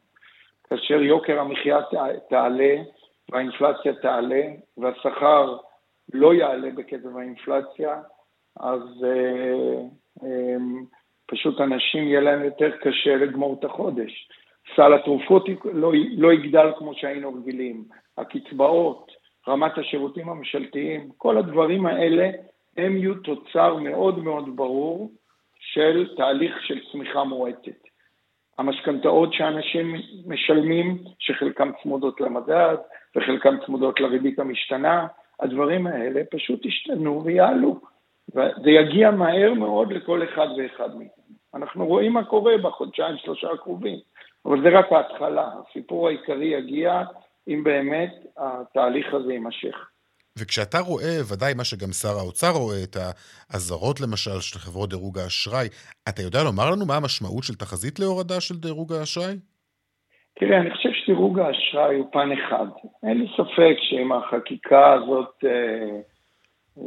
[0.70, 1.80] כאשר יוקר המחיה
[2.30, 2.76] תעלה
[3.32, 4.44] והאינפלציה תעלה
[4.78, 5.58] והשכר
[6.14, 8.02] לא יעלה בקצב האינפלציה,
[8.60, 9.82] אז אה,
[10.24, 10.56] אה,
[11.26, 14.30] פשוט אנשים יהיה להם יותר קשה לגמור את החודש.
[14.76, 17.84] סל התרופות לא, לא יגדל כמו שהיינו רגילים,
[18.18, 19.12] הקצבאות,
[19.48, 22.32] רמת השירותים הממשלתיים, כל הדברים האלה
[22.78, 25.12] הם יהיו תוצר מאוד מאוד ברור
[25.60, 27.88] של תהליך של צמיחה מועטת.
[28.58, 29.96] המשכנתאות שאנשים
[30.28, 32.78] משלמים, שחלקם צמודות למדד
[33.16, 35.08] וחלקם צמודות לריבית המשתנה,
[35.40, 37.80] הדברים האלה פשוט ישתנו ויעלו.
[38.30, 41.24] וזה יגיע מהר מאוד לכל אחד ואחד מאיתנו.
[41.54, 44.00] אנחנו רואים מה קורה בחודשיים שלושה הקרובים,
[44.46, 45.50] אבל זה רק ההתחלה.
[45.70, 47.04] הסיפור העיקרי יגיע
[47.48, 49.90] אם באמת התהליך הזה יימשך.
[50.40, 55.68] וכשאתה רואה, ודאי מה שגם שר האוצר רואה, את האזהרות למשל של חברות דירוג האשראי,
[56.10, 59.36] אתה יודע לומר לנו מה המשמעות של תחזית להורדה של דירוג האשראי?
[60.40, 62.68] תראה, אני חושב שדירוג האשראי הוא פן אחד.
[63.04, 65.50] אין לי ספק שאם החקיקה הזאת אה,
[66.78, 66.84] אה,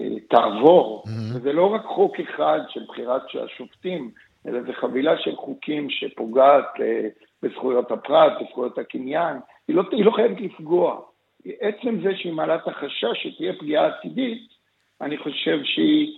[0.00, 1.36] אה, תעבור, mm-hmm.
[1.36, 4.10] וזה לא רק חוק אחד של בחירת השופטים,
[4.46, 7.08] אלא זה חבילה של חוקים שפוגעת אה,
[7.42, 9.36] בזכויות הפרט, בזכויות הקניין,
[9.68, 11.00] היא לא, היא לא חייבת לפגוע.
[11.60, 14.48] עצם זה שהיא מעלה את החשש שתהיה פגיעה עתידית,
[15.00, 16.12] אני חושב שהיא,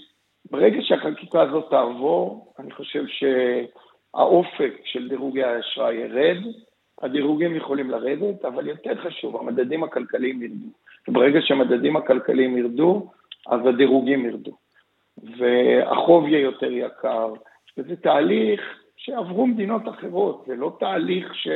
[0.51, 6.39] ברגע שהחקיקה הזאת תעבור, אני חושב שהאופק של דירוגי האשראי ירד,
[7.03, 10.67] הדירוגים יכולים לרדת, אבל יותר חשוב, המדדים הכלכליים ירדו.
[11.09, 13.11] וברגע שהמדדים הכלכליים ירדו,
[13.47, 14.57] אז הדירוגים ירדו.
[15.39, 17.33] והחוב יהיה יותר יקר,
[17.79, 18.61] וזה תהליך
[18.97, 21.49] שעברו מדינות אחרות, זה לא תהליך ש...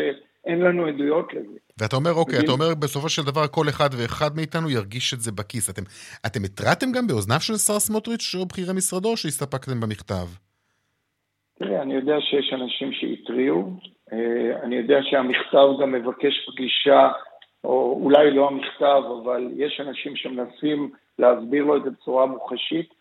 [0.47, 1.59] אין לנו עדויות לזה.
[1.81, 5.33] ואתה אומר, אוקיי, אתה אומר בסופו של דבר כל אחד ואחד מאיתנו ירגיש את זה
[5.33, 5.71] בכיס.
[5.71, 5.83] אתם,
[6.27, 10.27] אתם התרעתם גם באוזניו של שר סמוטריץ' או בכירי משרדו, או שהסתפקתם במכתב?
[11.59, 13.73] תראה, אני יודע שיש אנשים שהתריעו,
[14.13, 17.11] אה, אני יודע שהמכתב גם מבקש פגישה,
[17.65, 22.95] או אולי לא המכתב, אבל יש אנשים שמנסים להסביר לו את זה בצורה מוחשית,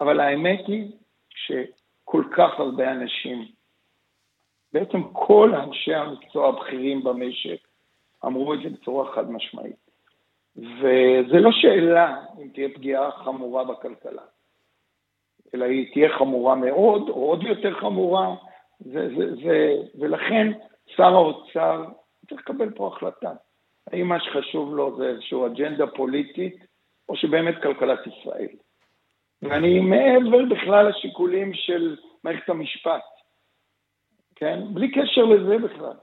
[0.00, 0.84] אבל האמת היא
[1.30, 3.44] שכל כך הרבה אנשים
[4.74, 7.58] בעצם כל אנשי המקצוע הבכירים במשק
[8.24, 9.76] אמרו את זה בצורה חד משמעית.
[10.56, 14.22] וזה לא שאלה אם תהיה פגיעה חמורה בכלכלה,
[15.54, 18.34] אלא היא תהיה חמורה מאוד, או עוד יותר חמורה,
[18.80, 20.52] זה, זה, זה, ולכן
[20.86, 21.84] שר האוצר
[22.28, 23.32] צריך לקבל פה החלטה.
[23.92, 26.56] האם מה שחשוב לו זה איזושהי אג'נדה פוליטית,
[27.08, 28.48] או שבאמת כלכלת ישראל.
[29.42, 33.13] ואני מעבר בכלל לשיקולים של מערכת המשפט.
[34.36, 34.74] כן?
[34.74, 35.96] בלי קשר לזה בכלל.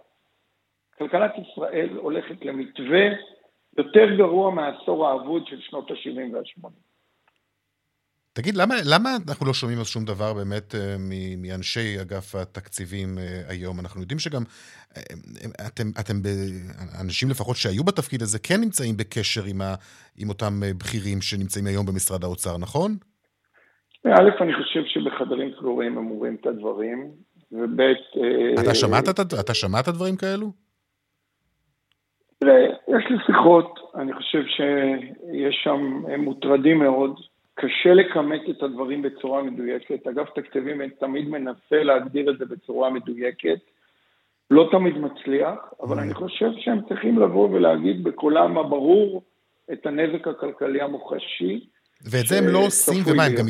[0.98, 3.06] כלכלת ישראל הולכת למתווה
[3.78, 6.70] יותר גרוע מהעשור האבוד של שנות ה-70 וה-80.
[8.34, 10.96] תגיד, למה, למה אנחנו לא שומעים על שום דבר באמת אה,
[11.38, 13.80] מאנשי אגף התקציבים אה, היום?
[13.80, 14.42] אנחנו יודעים שגם
[14.98, 15.02] אה,
[15.68, 16.14] אתם, אתם
[17.06, 19.76] אנשים לפחות שהיו בתפקיד הזה כן נמצאים בקשר עם, ה,
[20.18, 22.92] עם אותם בכירים שנמצאים היום במשרד האוצר, נכון?
[24.06, 27.12] א', אני חושב שבחדרים סגורים הם אומרים את הדברים,
[27.52, 27.82] וב'...
[28.60, 29.10] אתה שמעת,
[29.40, 30.52] אתה שמעת דברים כאלו?
[32.40, 37.20] תראה, יש לי שיחות, אני חושב שיש שם, הם מוטרדים מאוד.
[37.56, 40.08] קשה לכמת את הדברים בצורה מדויקת.
[40.08, 43.60] אגף תקציבים תמיד מנסה להגדיר את זה בצורה מדויקת.
[44.52, 49.22] לא תמיד מצליח, אבל אני חושב שהם צריכים לבוא ולהגיד בקולם הברור
[49.74, 51.68] את הנזק הכלכלי המוחשי.
[52.06, 53.46] ואת זה הם לא עושים, ומה הם גם...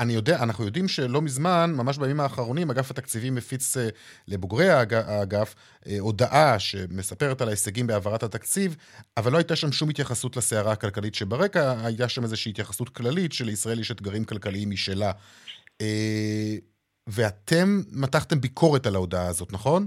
[0.00, 3.88] אני יודע, אנחנו יודעים שלא מזמן, ממש בימים האחרונים, אגף התקציבים מפיץ אה,
[4.28, 5.54] לבוגרי האגף
[5.86, 8.76] אה, הודעה שמספרת על ההישגים בהעברת התקציב,
[9.16, 13.80] אבל לא הייתה שם שום התייחסות לסערה הכלכלית שברקע, הייתה שם איזושהי התייחסות כללית שלישראל
[13.80, 15.10] יש אתגרים כלכליים משלה.
[15.80, 16.56] אה,
[17.06, 17.66] ואתם
[18.02, 19.82] מתחתם ביקורת על ההודעה הזאת, נכון?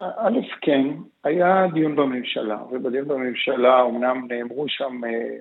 [0.00, 0.86] א', כן,
[1.24, 5.00] היה דיון בממשלה, ובדיון בממשלה אומנם נאמרו שם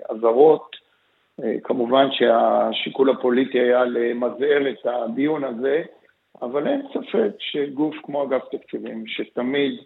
[0.10, 0.88] אזהרות, אה,
[1.63, 5.84] כמובן שהשיקול הפוליטי היה למזער את הדיון הזה,
[6.41, 9.80] אבל אין ספק שגוף כמו אגף תקציבים, שתמיד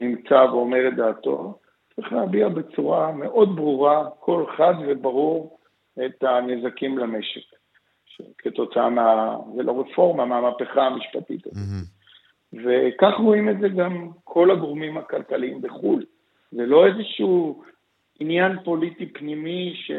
[0.00, 1.58] נמצא ואומר את דעתו,
[1.96, 5.58] צריך להביע בצורה מאוד ברורה, קול חד וברור,
[6.06, 7.40] את הנזקים למשק.
[8.38, 9.36] כתוצאה מה...
[9.56, 11.56] זה לא רפורמה, מהמהפכה המשפטית הזאת.
[11.56, 12.56] Mm-hmm.
[12.64, 16.04] וכך רואים את זה גם כל הגורמים הכלכליים בחו"ל.
[16.52, 17.62] זה לא איזשהו
[18.20, 19.90] עניין פוליטי פנימי ש...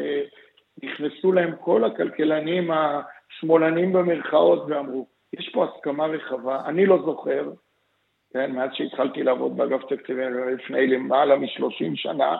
[0.82, 7.50] נכנסו להם כל הכלכלנים השמאלנים במרכאות ואמרו, יש פה הסכמה רחבה, אני לא זוכר,
[8.32, 12.36] כן, מאז שהתחלתי לעבוד באגף תקציבים לפני למעלה מ-30 שנה,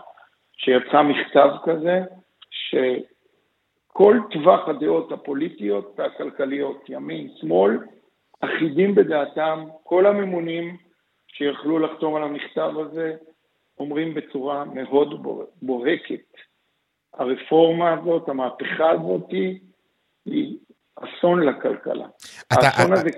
[0.52, 2.00] שיצא מכתב כזה,
[2.50, 7.78] שכל טווח הדעות הפוליטיות והכלכליות, ימין, שמאל,
[8.40, 10.76] אחידים בדעתם, כל הממונים
[11.26, 13.16] שיכלו לחתום על המכתב הזה,
[13.78, 15.26] אומרים בצורה מאוד
[15.62, 16.36] בוהקת,
[17.14, 19.30] הרפורמה הזאת, המהפכה הזאת,
[20.24, 20.58] היא
[20.96, 22.06] אסון לכלכלה.
[22.52, 23.08] אתה, האסון הזה...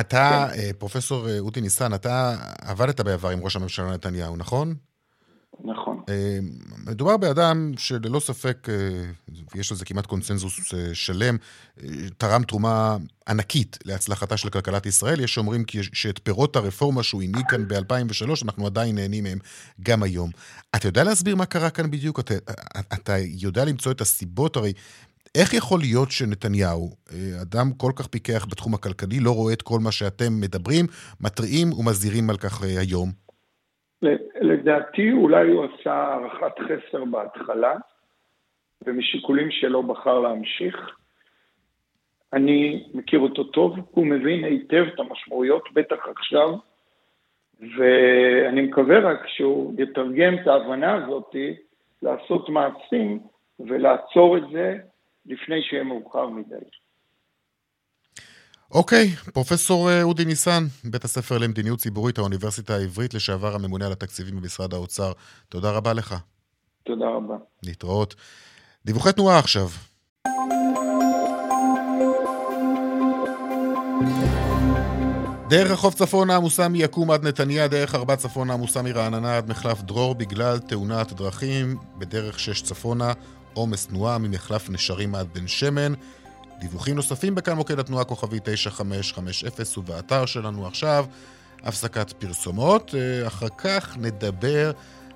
[0.00, 0.60] אתה, כן.
[0.60, 2.34] אה, פרופסור אה, אודי ניסן, אתה
[2.68, 4.74] עבדת בעבר עם ראש הממשלה נתניהו, נכון?
[5.64, 6.02] נכון.
[6.08, 6.38] אה,
[6.86, 8.68] מדובר באדם שללא ספק,
[9.54, 10.60] יש לזה כמעט קונצנזוס
[10.92, 11.36] שלם,
[12.18, 12.96] תרם תרומה
[13.28, 15.20] ענקית להצלחתה של כלכלת ישראל.
[15.20, 19.38] יש שאומרים שאת פירות הרפורמה שהוא הנהיג כאן ב-2003, אנחנו עדיין נהנים מהם
[19.82, 20.30] גם היום.
[20.76, 22.20] אתה יודע להסביר מה קרה כאן בדיוק?
[22.20, 22.34] אתה,
[22.92, 24.56] אתה יודע למצוא את הסיבות?
[24.56, 24.72] הרי
[25.34, 26.96] איך יכול להיות שנתניהו,
[27.42, 30.86] אדם כל כך פיקח בתחום הכלכלי, לא רואה את כל מה שאתם מדברים,
[31.20, 33.27] מתריעים ומזהירים על כך היום?
[34.40, 37.74] לדעתי אולי הוא עשה הערכת חסר בהתחלה,
[38.86, 40.96] ומשיקולים שלו בחר להמשיך.
[42.32, 46.48] אני מכיר אותו טוב, הוא מבין היטב את המשמעויות, בטח עכשיו,
[47.60, 51.36] ואני מקווה רק שהוא יתרגם את ההבנה הזאת
[52.02, 53.20] לעשות מעשים
[53.60, 54.76] ולעצור את זה
[55.26, 56.56] לפני שיהיה מאוחר מדי.
[58.70, 64.36] אוקיי, פרופסור אה, אודי ניסן, בית הספר למדיניות ציבורית, האוניברסיטה העברית, לשעבר הממונה על התקציבים
[64.36, 65.12] במשרד האוצר.
[65.48, 66.14] תודה רבה לך.
[66.84, 67.34] תודה רבה.
[67.62, 68.14] להתראות.
[68.84, 69.68] דיווחי תנועה עכשיו.
[75.48, 80.14] דרך רחוב צפונה עמוסה מיקום עד נתניה, דרך ארבע צפונה עמוסה מרעננה עד מחלף דרור
[80.14, 81.76] בגלל תאונת דרכים.
[81.98, 83.12] בדרך שש צפונה
[83.54, 85.92] עומס תנועה ממחלף נשרים עד בן שמן.
[86.58, 91.06] דיווחים נוספים בכאן מוקד התנועה כוכבי 9550 ובאתר שלנו עכשיו.
[91.62, 92.94] הפסקת פרסומות.
[92.94, 94.72] אה, אחר כך נדבר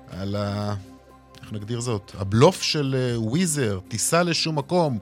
[0.09, 0.75] על ה...
[1.41, 2.11] איך נגדיר זאת?
[2.17, 4.99] הבלוף של אה, וויזר, טיסה לשום מקום.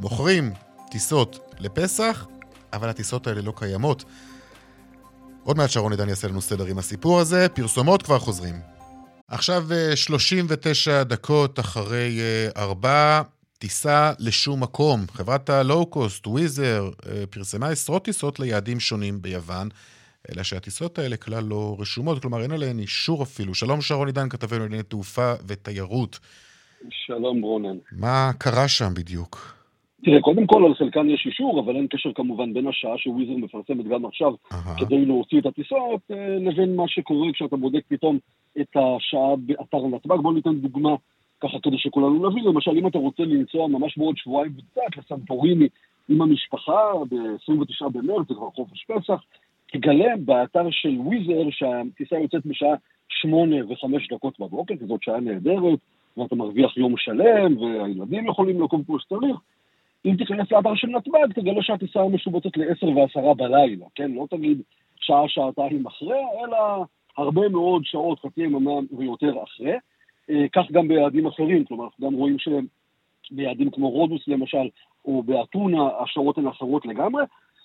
[0.00, 0.52] מוכרים
[0.90, 2.26] טיסות לפסח,
[2.72, 4.04] אבל הטיסות האלה לא קיימות.
[5.44, 7.48] עוד מעט שרון עידן יעשה לנו סדר עם הסיפור הזה.
[7.48, 8.60] פרסומות כבר חוזרים.
[9.28, 12.20] עכשיו 39 אה, דקות אחרי
[12.56, 13.22] 4,
[13.58, 15.00] טיסה לשום מקום.
[15.12, 16.90] חברת הלואו-קוסט, וויזר,
[17.30, 19.68] פרסמה עשרות טיסות ליעדים שונים ביוון,
[20.32, 23.54] אלא שהטיסות האלה כלל לא רשומות, כלומר אין עליהן אישור אפילו.
[23.54, 26.18] שלום שרון עידן, כתבנו לענייני תעופה ותיירות.
[26.90, 27.76] שלום רונן.
[27.92, 29.56] מה קרה שם בדיוק?
[30.04, 33.88] תראה, קודם כל על חלקן יש אישור, אבל אין קשר כמובן בין השעה שוויזר מפרסמת
[33.88, 34.80] גם עכשיו Aha.
[34.80, 38.18] כדי להוציא את הטיסות, אה, לבין מה שקורה כשאתה בודק פתאום
[38.60, 40.16] את השעה באתר נתב"ג.
[40.22, 40.90] בוא ניתן דוגמה
[41.40, 45.68] ככה כדי שכולנו נבין, למשל אם אתה רוצה לנסוע ממש בעוד שבועיים וקצת לסנטוריני
[46.08, 49.22] עם המשפחה ב-29 במרץ, זה כבר חופש פסח,
[49.72, 52.74] תגלה באתר של וויזר שהטיסה יוצאת בשעה
[53.08, 55.78] שמונה וחמש דקות בבוקר, כי זאת שעה נהדרת,
[56.16, 59.36] ואתה מרוויח יום שלם, והילדים יכולים לקום כמו שצריך,
[60.06, 64.10] אם תיכנס לאתר של נתב"ג, תגלה שהטיסה משובצת ל-10 ו-10 בלילה, כן?
[64.10, 64.62] לא תגיד
[64.96, 66.84] שעה, שעתיים אחרי, אלא
[67.16, 69.74] הרבה מאוד שעות, חצי יממה ויותר אחרי.
[70.30, 74.68] אה, כך גם ביעדים אחרים, כלומר, אנחנו גם רואים שביעדים כמו רודוס למשל,
[75.04, 77.22] או באתונה, השעות הן אחרות לגמרי,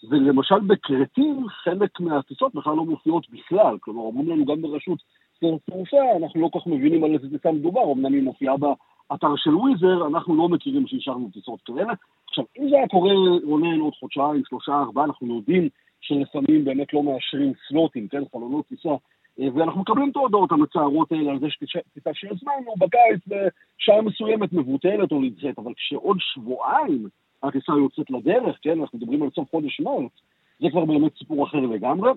[0.09, 4.99] ולמשל בכרתים, חלק מהטיסות בכלל לא מופיעות בכלל, כלומר, אומרים לנו גם ברשות
[5.39, 9.35] שדות תעופה, אנחנו לא כל כך מבינים על איזה טיסה מדובר, אמנם היא מופיעה באתר
[9.35, 11.93] של וויזר, אנחנו לא מכירים שאישרנו טיסות כאלה.
[12.27, 15.69] עכשיו, אם זה היה קורה, רונן, עוד חודשיים, שלושה, ארבעה, אנחנו יודעים
[16.01, 18.89] שלפעמים באמת לא מאשרים סלוטים, כן, חלונות טיסה,
[19.37, 25.21] ואנחנו מקבלים את ההודעות המצערות האלה על זה שטיסה שהזמנו בקיץ בשעה מסוימת מבוטלת או
[25.21, 27.07] נדחית, אבל כשעוד שבועיים
[27.43, 30.11] הטיסה יוצאת לדרך, כן, אנחנו מדברים על סוף חודש מרץ,
[30.59, 32.11] זה כבר באמת סיפור אחר לגמרי.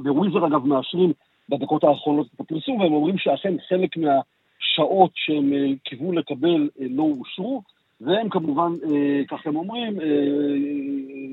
[0.00, 1.12] בוויזר אגב מאשרים
[1.48, 7.02] בדקות האחרונות את הפרסום, והם אומרים שאכן חלק מהשעות שהם אה, קיוו לקבל אה, לא
[7.02, 7.62] אושרו,
[8.00, 9.96] והם כמובן, אה, כך הם אומרים,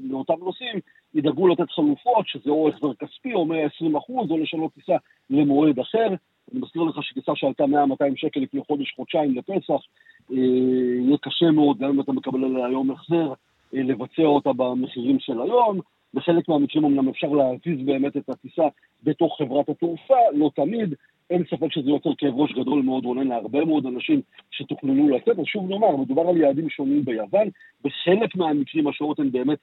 [0.09, 0.79] לאותם נושאים,
[1.13, 4.95] ידאגו לתת חלופות, שזה או החזר כספי או 120 אחוז, או לשנות טיסה
[5.29, 6.07] למועד אחר.
[6.51, 7.67] אני מזכיר לך שטיסה שעלתה 100-200
[8.15, 9.81] שקל לפני חודש-חודשיים לפסח,
[10.29, 13.33] יהיה קשה מאוד, גם אם אתה מקבל עליה היום החזר,
[13.73, 15.79] לבצע אותה במחירים של היום.
[16.13, 18.63] בחלק מהמקרים אמנם אפשר להזיז באמת את הטיסה
[19.03, 20.93] בתוך חברת התעופה, לא תמיד.
[21.29, 25.39] אין ספק שזה יוצר כאב ראש גדול מאוד עולה להרבה מאוד אנשים שתוכננו לצאת.
[25.39, 27.47] אז שוב נאמר, מדובר על יעדים שונים ביוון.
[27.83, 29.57] בחלק מהמקרים השעות הן באמת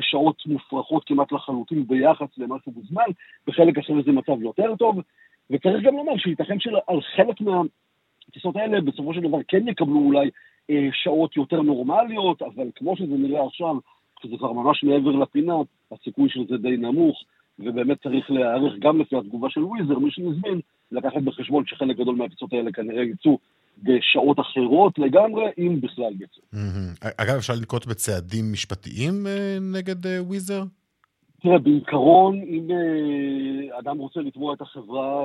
[0.00, 3.10] שעות מופרכות כמעט לחלוטין ביחס למה שבוזמן,
[3.46, 5.00] בחלק אחר זה מצב יותר טוב.
[5.50, 10.30] וצריך גם לומר שייתכן שעל חלק מהטיסות האלה בסופו של דבר כן יקבלו אולי
[10.70, 13.76] אה, שעות יותר נורמליות, אבל כמו שזה נראה עכשיו,
[14.16, 15.54] כשזה כבר ממש מעבר לפינה,
[15.92, 17.22] הסיכוי של זה די נמוך,
[17.58, 20.60] ובאמת צריך להיערך גם לפי התגובה של וויזר, מי שהזמין,
[20.92, 23.38] לקחת בחשבון שחלק גדול מהטיסות האלה כנראה יצאו
[23.82, 26.42] בשעות אחרות לגמרי, אם בכלל יצאו.
[27.16, 30.62] אגב, אפשר לנקוט בצעדים משפטיים אה, נגד אה, וויזר?
[31.42, 35.22] תראה, בעיקרון, אם אה, אדם רוצה לתבוע את החברה,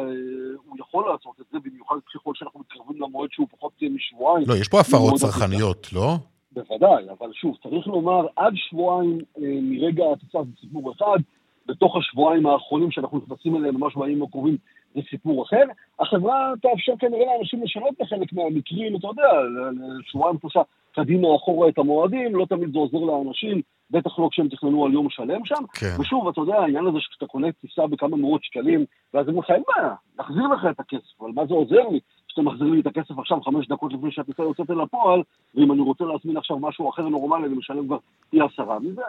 [0.66, 4.48] הוא יכול לעשות את זה, במיוחד ככל שאנחנו מתקרבים למועד שהוא פחות משבועיים.
[4.48, 6.16] לא, יש פה הפרות צרכניות, לא?
[6.52, 9.18] בוודאי, אבל שוב, צריך לומר, עד שבועיים
[9.62, 11.18] מרגע הטיסה זה סיפור אחד,
[11.66, 14.58] בתוך השבועיים האחרונים שאנחנו נכנסים אליהם ממש בימים הקרובים
[14.96, 15.64] זה סיפור אחר.
[16.00, 19.30] החברה תאפשר כנראה לאנשים לשנות בחלק מהמקרים, אתה יודע,
[20.12, 20.62] שבועיים שלושה
[20.96, 25.10] קדימה אחורה את המועדים, לא תמיד זה עוזר לאנשים, בטח לא כשהם תכננו על יום
[25.10, 25.64] שלם שם.
[25.74, 25.96] כן.
[26.02, 29.52] ושוב, אתה יודע, העניין הזה שאתה קונה טיסה בכמה מאות שקלים, ואז הם אומרים לך,
[29.52, 32.00] אין בעיה, נחזיר לך את הכסף, אבל מה זה עוזר לי?
[32.28, 35.22] שאתה מחזיר לי את הכסף עכשיו חמש דקות לפני שהטיסה יוצאת אל הפועל,
[35.56, 37.98] ואם אני רוצה להזמין עכשיו משהו אחר נורמלי, אני משלם כבר
[38.30, 39.02] פי עשרה מזה.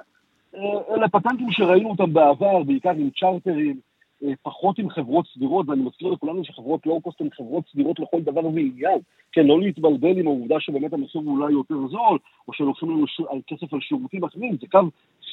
[0.55, 3.81] אה, אלה פטנטים שראינו אותם בעבר, בעיקר עם צ'רטרים,
[4.25, 8.47] אה, פחות עם חברות סדירות, ואני מזכיר לכולנו שחברות לואו-קוסט הן חברות סדירות לכל דבר
[8.47, 8.99] ועניין.
[9.33, 13.75] כן, לא להתבלבל עם העובדה שבאמת המחיר אולי יותר זול, או שלוקחים לנו על כסף
[13.75, 14.81] על שירותים אחרים, זה קו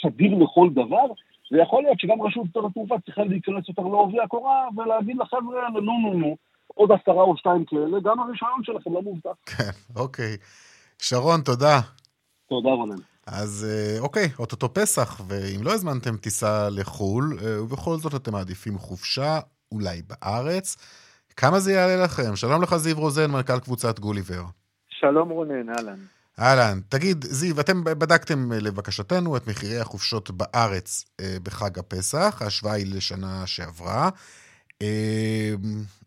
[0.02, 1.06] סדיר לכל דבר,
[1.52, 6.36] ויכול להיות שגם רשות התעופה צריכה להיכנס יותר לעובי הקורה ולהגיד לחבר'ה, נו נו נו,
[6.68, 9.30] עוד עשרה או שתיים כאלה, גם הרישיון שלכם לא מובטח.
[9.46, 10.38] כן, אוקיי.
[10.98, 11.80] שרון, תודה.
[12.50, 13.11] תודה, רונן.
[13.28, 18.78] אז אה, אוקיי, אוטוטו פסח, ואם לא הזמנתם טיסה לחו"ל, אה, ובכל זאת אתם מעדיפים
[18.78, 19.40] חופשה,
[19.72, 20.78] אולי בארץ,
[21.38, 22.36] כמה זה יעלה לכם?
[22.36, 24.44] שלום לך, זיו רוזן, מנכ"ל קבוצת גוליבר.
[24.90, 25.98] שלום רונן, אהלן.
[26.40, 26.80] אהלן.
[26.90, 31.06] תגיד, זיו, אתם בדקתם לבקשתנו את מחירי החופשות בארץ
[31.44, 34.10] בחג הפסח, ההשוואה היא לשנה שעברה.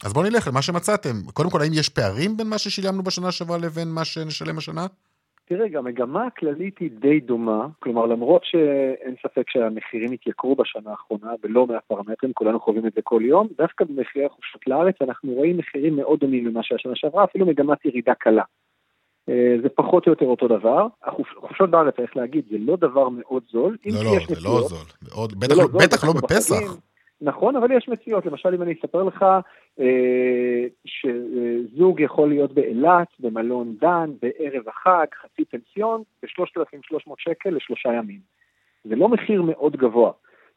[0.03, 1.23] אז בואו נלך למה שמצאתם.
[1.33, 4.87] קודם כל, האם יש פערים בין מה ששילמנו בשנה שעברה לבין מה שנשלם השנה?
[5.45, 11.33] תראה, גם המגמה הכללית היא די דומה, כלומר למרות שאין ספק שהמחירים התייקרו בשנה האחרונה
[11.43, 15.57] בלא מעט פרמטרים, כולנו חווים את זה כל יום, דווקא במחירי החופשות לארץ אנחנו רואים
[15.57, 18.43] מחירים מאוד דומים ממה שהיה שנה שעברה, אפילו מגמת ירידה קלה.
[19.29, 20.87] אה, זה פחות או יותר אותו דבר.
[21.03, 23.77] החופשות בארץ, צריך להגיד, זה לא דבר מאוד זול.
[23.87, 25.29] לא, לא, זה לא זול.
[25.39, 26.77] בטח לא, בטח לא בפסח.
[27.21, 28.27] נכון, אבל יש מציאות.
[28.27, 29.25] למשל, אם אני אספר לך
[30.85, 38.21] שזוג יכול להיות באילת, במלון דן, בערב החג, חצי פנסיון, ב-3,300 שקל לשלושה ימים.
[38.85, 40.13] זה לא מחיר מאוד גבוה.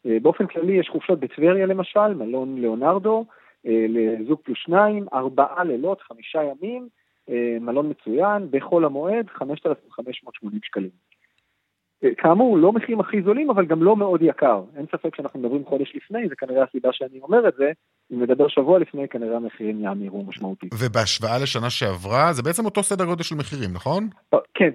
[0.06, 3.26] אה, באופן כללי יש חופשות בטבריה למשל, מלון ליאונרדו,
[3.68, 6.88] אה, לזוג פלוס שניים, ארבעה לילות, חמישה ימים,
[7.30, 11.07] אה, מלון מצוין, בחול המועד, 5,580 שקלים.
[12.04, 14.62] אה, כאמור, לא מחירים הכי זולים, אבל גם לא מאוד יקר.
[14.78, 17.72] אין ספק שאנחנו מדברים חודש לפני, זה כנראה הסיבה שאני אומר את זה.
[18.14, 20.74] אם נדבר שבוע לפני, כנראה המחירים יאמירו משמעותית.
[20.74, 24.08] ובהשוואה לשנה שעברה, זה בעצם אותו סדר גודל של מחירים, נכון?
[24.34, 24.70] אה, כן,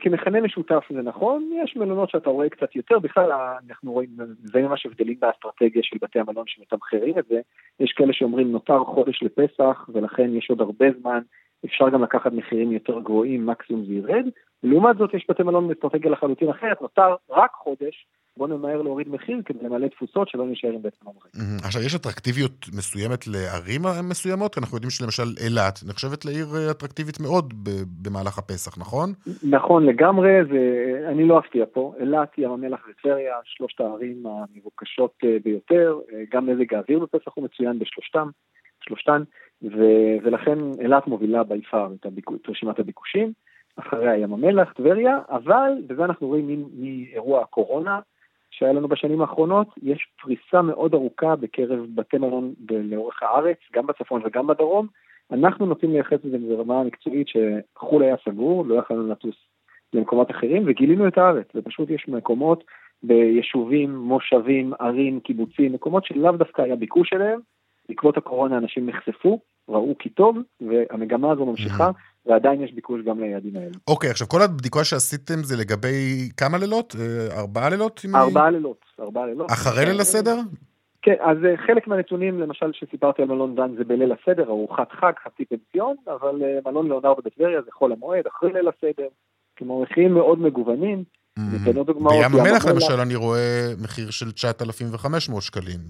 [0.00, 1.50] כמכנה משותף זה נכון.
[1.64, 3.32] יש מלונות שאתה רואה קצת יותר, בכלל
[3.68, 4.08] אנחנו רואים,
[4.42, 7.40] זה ממש הבדלים באסטרטגיה של בתי המלון שמתמחרים את זה.
[7.80, 11.20] יש כאלה שאומרים, נותר חודש לפסח, ולכן יש עוד הרבה זמן
[11.64, 14.26] אפשר גם לקחת מחירים יותר גבוהים, מקסימום זה ירד.
[14.62, 18.06] לעומת זאת יש בתי מלון באסטרטגיה לחלוטין אחרת, נותר רק חודש,
[18.36, 21.34] בוא נמהר להוריד מחיר כדי למלא תפוסות שלא נשאר עם בית מלון ריק.
[21.64, 24.58] עכשיו, יש אטרקטיביות מסוימת לערים מסוימות?
[24.58, 27.54] אנחנו יודעים שלמשל אילת נחשבת לעיר אטרקטיבית מאוד
[28.02, 29.12] במהלך הפסח, נכון?
[29.50, 30.30] נכון, לגמרי.
[31.08, 31.94] אני לא אפתיע פה.
[32.00, 35.98] אילת, ים המלח וטבריה, שלושת הערים המבוקשות ביותר,
[36.32, 38.28] גם מזג האוויר בפסח הוא מצוין בשלושתם,
[38.82, 39.22] שלושתן,
[39.62, 39.78] ו...
[40.22, 42.28] ולכן אילת מובילה ביפר את, הביק...
[42.28, 43.32] את רשימת הביקושים.
[43.76, 48.00] אחריה ים המלח, טבריה, אבל, וזה אנחנו רואים מאירוע הקורונה,
[48.50, 54.22] שהיה לנו בשנים האחרונות, יש פריסה מאוד ארוכה בקרב בתי מלון לאורך הארץ, גם בצפון
[54.24, 54.86] וגם בדרום.
[55.32, 59.36] אנחנו נוטים לייחס את זה ברמה המקצועית שחו"ל היה סגור, לא יכולנו לטוס
[59.92, 62.64] למקומות אחרים, וגילינו את הארץ, ופשוט יש מקומות
[63.02, 67.40] ביישובים, מושבים, ערים, קיבוצים, מקומות שלאו דווקא היה ביקוש אליהם,
[67.88, 71.90] בעקבות הקורונה אנשים נחשפו, ראו כי טוב, והמגמה הזו ממשיכה,
[72.26, 73.70] ועדיין יש ביקוש גם ליעדים האלה.
[73.88, 76.96] אוקיי, עכשיו כל הבדיקה שעשיתם זה לגבי כמה לילות?
[77.30, 78.02] ארבעה לילות?
[78.14, 79.50] ארבעה לילות, ארבעה לילות.
[79.50, 80.36] אחרי ליל הסדר?
[81.02, 85.44] כן, אז חלק מהנתונים, למשל שסיפרתי על מלון דן זה בליל הסדר, ארוחת חג, חצי
[85.44, 89.08] פנסיון, אבל מלון ליאונרדו בטבריה זה חול המועד, אחרי ליל הסדר.
[89.58, 91.04] כלומר, מחירים מאוד מגוונים.
[91.38, 95.80] בים המלח למשל אני רואה מחיר של 9,500 שקלים.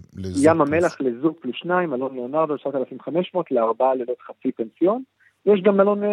[0.43, 5.03] ים המלח לזוג פלוס שניים, מלון ליאונרדו 9,500 לארבעה לילות חצי פנסיון.
[5.47, 6.09] יש גם מלון אה,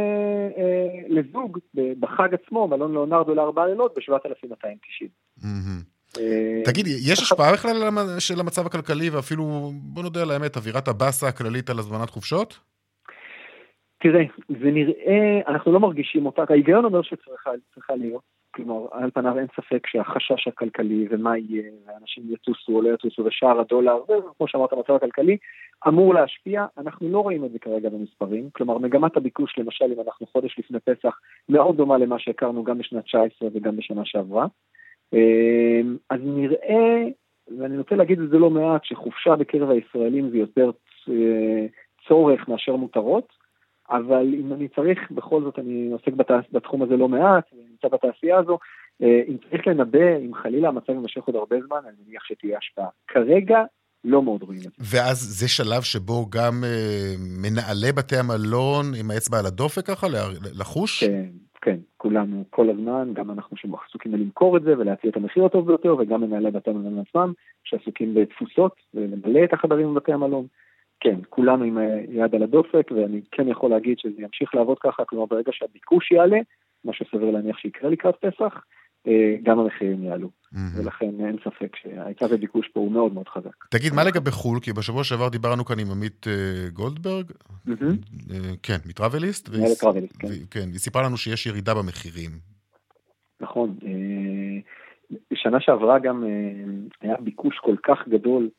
[0.58, 1.58] אה, לזוג
[2.00, 5.08] בחג עצמו, מלון ליאונרדו לארבעה לילות ב-7,290.
[6.20, 7.76] אה, תגיד, יש השפעה בכלל
[8.20, 12.60] של המצב הכלכלי ואפילו, בוא נודה על האמת, אווירת הבאסה הכללית על הזמנת חופשות?
[14.02, 19.48] תראה, זה נראה, אנחנו לא מרגישים אותה, ההיגיון אומר שצריכה להיות, כלומר, על פניו אין
[19.56, 24.94] ספק שהחשש הכלכלי ומה יהיה, ואנשים יטוסו או לא יטוסו ושער הדולר, וכמו שאמרת, המצב
[24.94, 25.38] הכלכלי,
[25.88, 30.26] אמור להשפיע, אנחנו לא רואים את זה כרגע במספרים, כלומר מגמת הביקוש למשל אם אנחנו
[30.26, 31.20] חודש לפני פסח
[31.50, 34.48] מאוד דומה למה שהכרנו גם בשנת 19 וגם בשנה שעברה,
[36.10, 37.08] אז נראה,
[37.60, 40.72] ואני רוצה להגיד את זה לא מעט, שחופשה בקרב הישראלים זה יותר
[42.08, 43.39] צורך מאשר מותרות,
[43.90, 47.88] אבל אם אני צריך, בכל זאת אני עוסק בתעש, בתחום הזה לא מעט, אני נמצא
[47.88, 48.58] בתעשייה הזו,
[49.02, 52.88] אם צריך לנבא, אם חלילה המצב יימשך עוד הרבה זמן, אני מניח שתהיה השפעה.
[53.08, 53.64] כרגע
[54.04, 54.98] לא מאוד רואים את זה.
[54.98, 60.08] ואז זה שלב שבו גם אה, מנהלי בתי המלון עם האצבע על הדופק ככה,
[60.60, 61.04] לחוש?
[61.04, 61.26] כן,
[61.62, 65.96] כן, כולנו כל הזמן, גם אנחנו שעסוקים בלמכור את זה ולהציע את המחיר הטוב ביותר,
[66.00, 67.34] וגם מנהלי בתי המלון עצמם,
[67.64, 70.46] שעסוקים בתפוסות ולמלא את החדרים בבתי המלון.
[71.00, 71.78] כן, כולנו עם
[72.10, 76.38] יד על הדופק, ואני כן יכול להגיד שזה ימשיך לעבוד ככה, כלומר ברגע שהביקוש יעלה,
[76.84, 78.54] מה שסביר להניח שיקרה לקראת פסח,
[79.44, 80.30] גם המחירים יעלו.
[80.78, 83.66] ולכן אין ספק שההיצע וביקוש פה הוא מאוד מאוד חזק.
[83.70, 84.60] תגיד, מה לגבי חו"ל?
[84.60, 86.28] כי בשבוע שעבר דיברנו כאן עם עמית
[86.74, 87.32] גולדברג,
[88.64, 89.50] כן, מטראבליסט.
[89.50, 90.28] מטראבליסט, כן.
[90.52, 92.32] כן, סיפרה לנו שיש ירידה במחירים.
[93.42, 93.78] נכון.
[95.32, 96.24] בשנה שעברה גם
[97.02, 98.50] היה ביקוש כל כך גדול,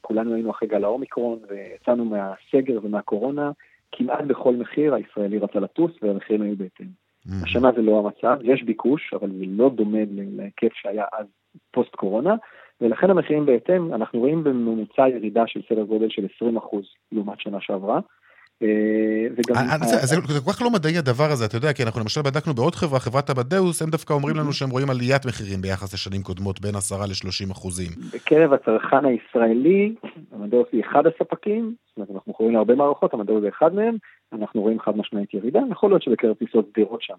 [0.00, 3.50] כולנו היינו אחרי גל האומיקרון ויצאנו מהסגר ומהקורונה,
[3.92, 6.86] כמעט בכל מחיר הישראלי רצה לטוס והמחירים היו בהתאם.
[7.42, 11.26] השנה זה לא המצב, יש ביקוש, אבל זה לא דומה להיקף שהיה אז
[11.70, 12.34] פוסט קורונה,
[12.80, 16.76] ולכן המחירים בהתאם, אנחנו רואים בממוצע ירידה של סדר גודל של 20%
[17.12, 18.00] לעומת שנה שעברה.
[20.02, 23.00] זה כל כך לא מדעי הדבר הזה, אתה יודע, כי אנחנו למשל בדקנו בעוד חברה,
[23.00, 26.96] חברת הבדאוס, הם דווקא אומרים לנו שהם רואים עליית מחירים ביחס לשנים קודמות, בין 10
[26.96, 27.90] ל-30 אחוזים.
[28.14, 29.94] בקרב הצרכן הישראלי,
[30.32, 33.96] המדאוס היא אחד הספקים, זאת אומרת, אנחנו קוראים להרבה מערכות, המדאוס זה אחד מהם,
[34.32, 37.14] אנחנו רואים חד משמעית ירידה, יכול להיות שבקרב טיסות דירות שם,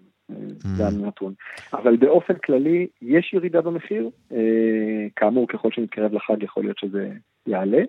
[0.76, 1.34] זה הנתון.
[1.72, 4.10] אבל באופן כללי, יש ירידה במחיר,
[5.16, 7.08] כאמור, ככל שנתקרב לחג יכול להיות שזה
[7.46, 7.82] יעלה,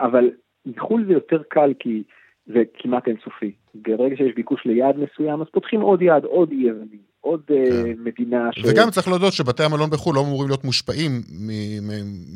[0.00, 0.30] אבל
[0.66, 2.02] מחו"ל זה יותר קל כי
[2.46, 3.52] זה כמעט אינסופי.
[3.74, 7.92] ברגע שיש ביקוש ליעד מסוים, אז פותחים עוד יעד, עוד אי יווני, עוד כן.
[8.04, 8.64] מדינה ש...
[8.64, 11.10] וגם צריך להודות שבתי המלון בחו"ל לא אמורים להיות מושפעים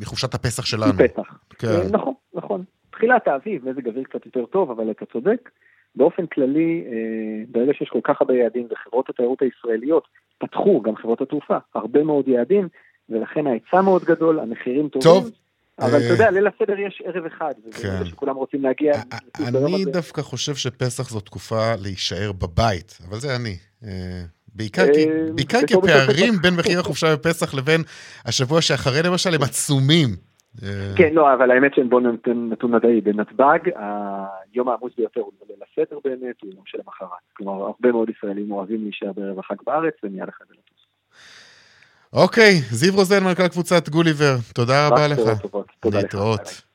[0.01, 0.93] מחופשת הפסח שלנו.
[0.93, 1.39] מפסח.
[1.59, 1.69] כן.
[1.91, 2.65] נכון, נכון.
[2.91, 5.51] תחילת האביב, מזג אוויר קצת יותר טוב, אבל אתה צודק.
[5.95, 6.85] באופן כללי,
[7.49, 10.05] ברגע שיש כל כך הרבה יעדים, וחברות התיירות הישראליות
[10.39, 12.69] פתחו, גם חברות התעופה, הרבה מאוד יעדים,
[13.09, 15.13] ולכן ההיצע מאוד גדול, המחירים טובים.
[15.13, 15.31] טוב.
[15.81, 18.93] אבל אתה יודע, ליל הסדר יש ערב אחד, וזה שכולם רוצים להגיע.
[19.49, 23.57] אני דווקא חושב שפסח זו תקופה להישאר בבית, אבל זה אני.
[24.55, 24.87] בעיקר
[25.67, 27.81] כי הפערים בין מחיר החופשה בפסח לבין
[28.25, 30.09] השבוע שאחרי למשל הם עצומים.
[30.97, 33.59] כן, לא, אבל האמת שבואו ניתן נתון מדעי, בנתב"ג,
[34.53, 37.09] היום העמוס ביותר הוא ליל הסדר באמת, הוא יום של המחרת.
[37.33, 40.80] כלומר, הרבה מאוד ישראלים אוהבים להישאר בערב החג בארץ, ומיד אחרי זה לטוס.
[42.13, 45.21] אוקיי, זיו רוזן, מנכ"ל קבוצת גוליבר, תודה רבה לך.
[45.85, 46.70] להתראות.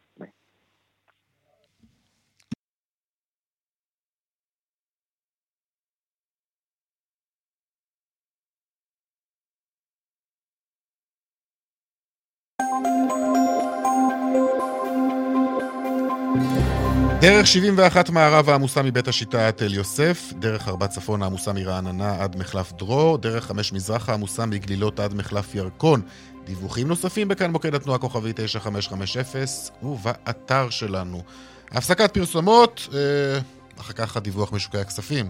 [17.26, 22.36] דרך 71 מערב העמוסה מבית השיטה עד תל יוסף, דרך 4 צפון העמוסה מרעננה עד
[22.36, 26.01] מחלף דרור, דרך 5 מזרח העמוסה מגלילות עד מחלף ירקון.
[26.43, 31.23] דיווחים נוספים בכאן מוקד התנועה כוכבי 9550 ובאתר שלנו.
[31.71, 33.39] הפסקת פרסומות, אה,
[33.80, 35.30] אחר כך הדיווח משוקי הכספים.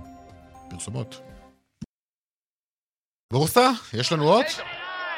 [0.69, 1.21] פרסומות.
[3.33, 4.45] בורסה, יש לנו עוד?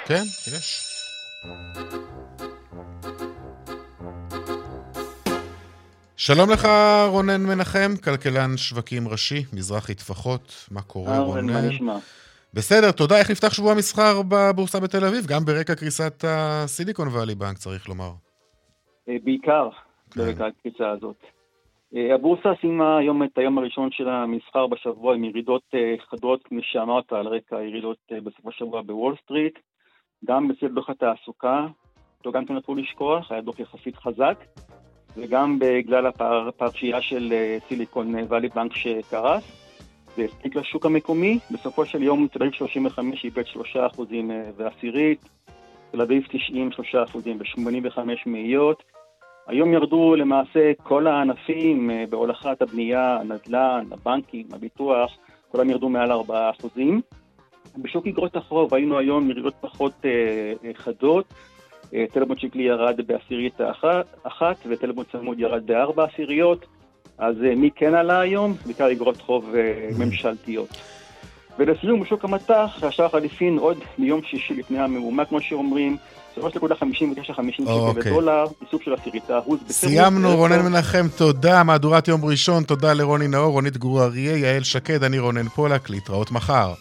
[0.06, 0.84] כן, יש.
[6.20, 6.68] שלום לך,
[7.10, 11.54] רונן מנחם, כלכלן שווקים ראשי, מזרחי טפחות, מה קורה, רונן?
[11.54, 11.98] מה נשמע?
[12.54, 13.20] בסדר, תודה.
[13.20, 15.26] איך נפתח שבוע המסחר בבורסה בתל אביב?
[15.28, 18.12] גם ברקע קריסת הסיליקון ואלי בנק, צריך לומר.
[19.10, 19.70] אה, בעיקר
[20.12, 20.22] כן.
[20.22, 21.16] ברקע הקריסה הזאת.
[21.96, 26.56] אה, הבורסה סיימה היום את היום הראשון של המסחר בשבוע עם ירידות אה, חדות, כפי
[26.62, 29.60] שאמרת, על רקע הירידות בסוף השבוע בוול סטריט,
[30.26, 31.68] גם בסביב דוח התעסוקה,
[32.18, 34.44] אותו גם כן נתנו לשכוח, היה דוח יחסית חזק,
[35.18, 37.34] וגם בגלל הפרשייה של
[37.68, 39.44] סיליקון ואלי בנק שקרס.
[40.16, 45.30] זה הספיק לשוק המקומי, בסופו של יום תל אביב 35 איבד 3 אחוזים ועשירית,
[45.92, 48.84] תל אביב 90 3 אחוזים ו-85 מאיות.
[49.48, 55.18] היום ירדו למעשה כל הענפים בהולכת הבנייה, הנדל"ן, הבנקים, הביטוח,
[55.52, 57.02] כולם ירדו מעל 4 אחוזים.
[57.78, 61.57] בשוק אגרות החוב היינו היום ירידות פחות אה, חדות, אה,
[62.14, 63.58] טלמון שקלי ירד בעשירית
[64.24, 66.66] אחת וטלמון צמוד ירד בארבע עשיריות.
[67.18, 68.56] אז מי כן עלה היום?
[68.66, 69.54] בעיקר אגרות חוב
[69.98, 70.70] ממשלתיות.
[71.60, 75.98] ולסיום, בשוק המטח, השער החליפין עוד מיום שישי לפני המהומה, כמו שאומרים,
[76.38, 76.42] 3.59-50
[77.52, 79.60] שקל לדולר, איסוף של עשירית האחוז.
[79.70, 81.64] סיימנו, רונן מנחם, תודה.
[81.64, 86.32] מהדורת יום ראשון, תודה לרוני נאור, רונית גור אריה, יעל שקד, אני רונן פולק, להתראות
[86.32, 86.74] מחר.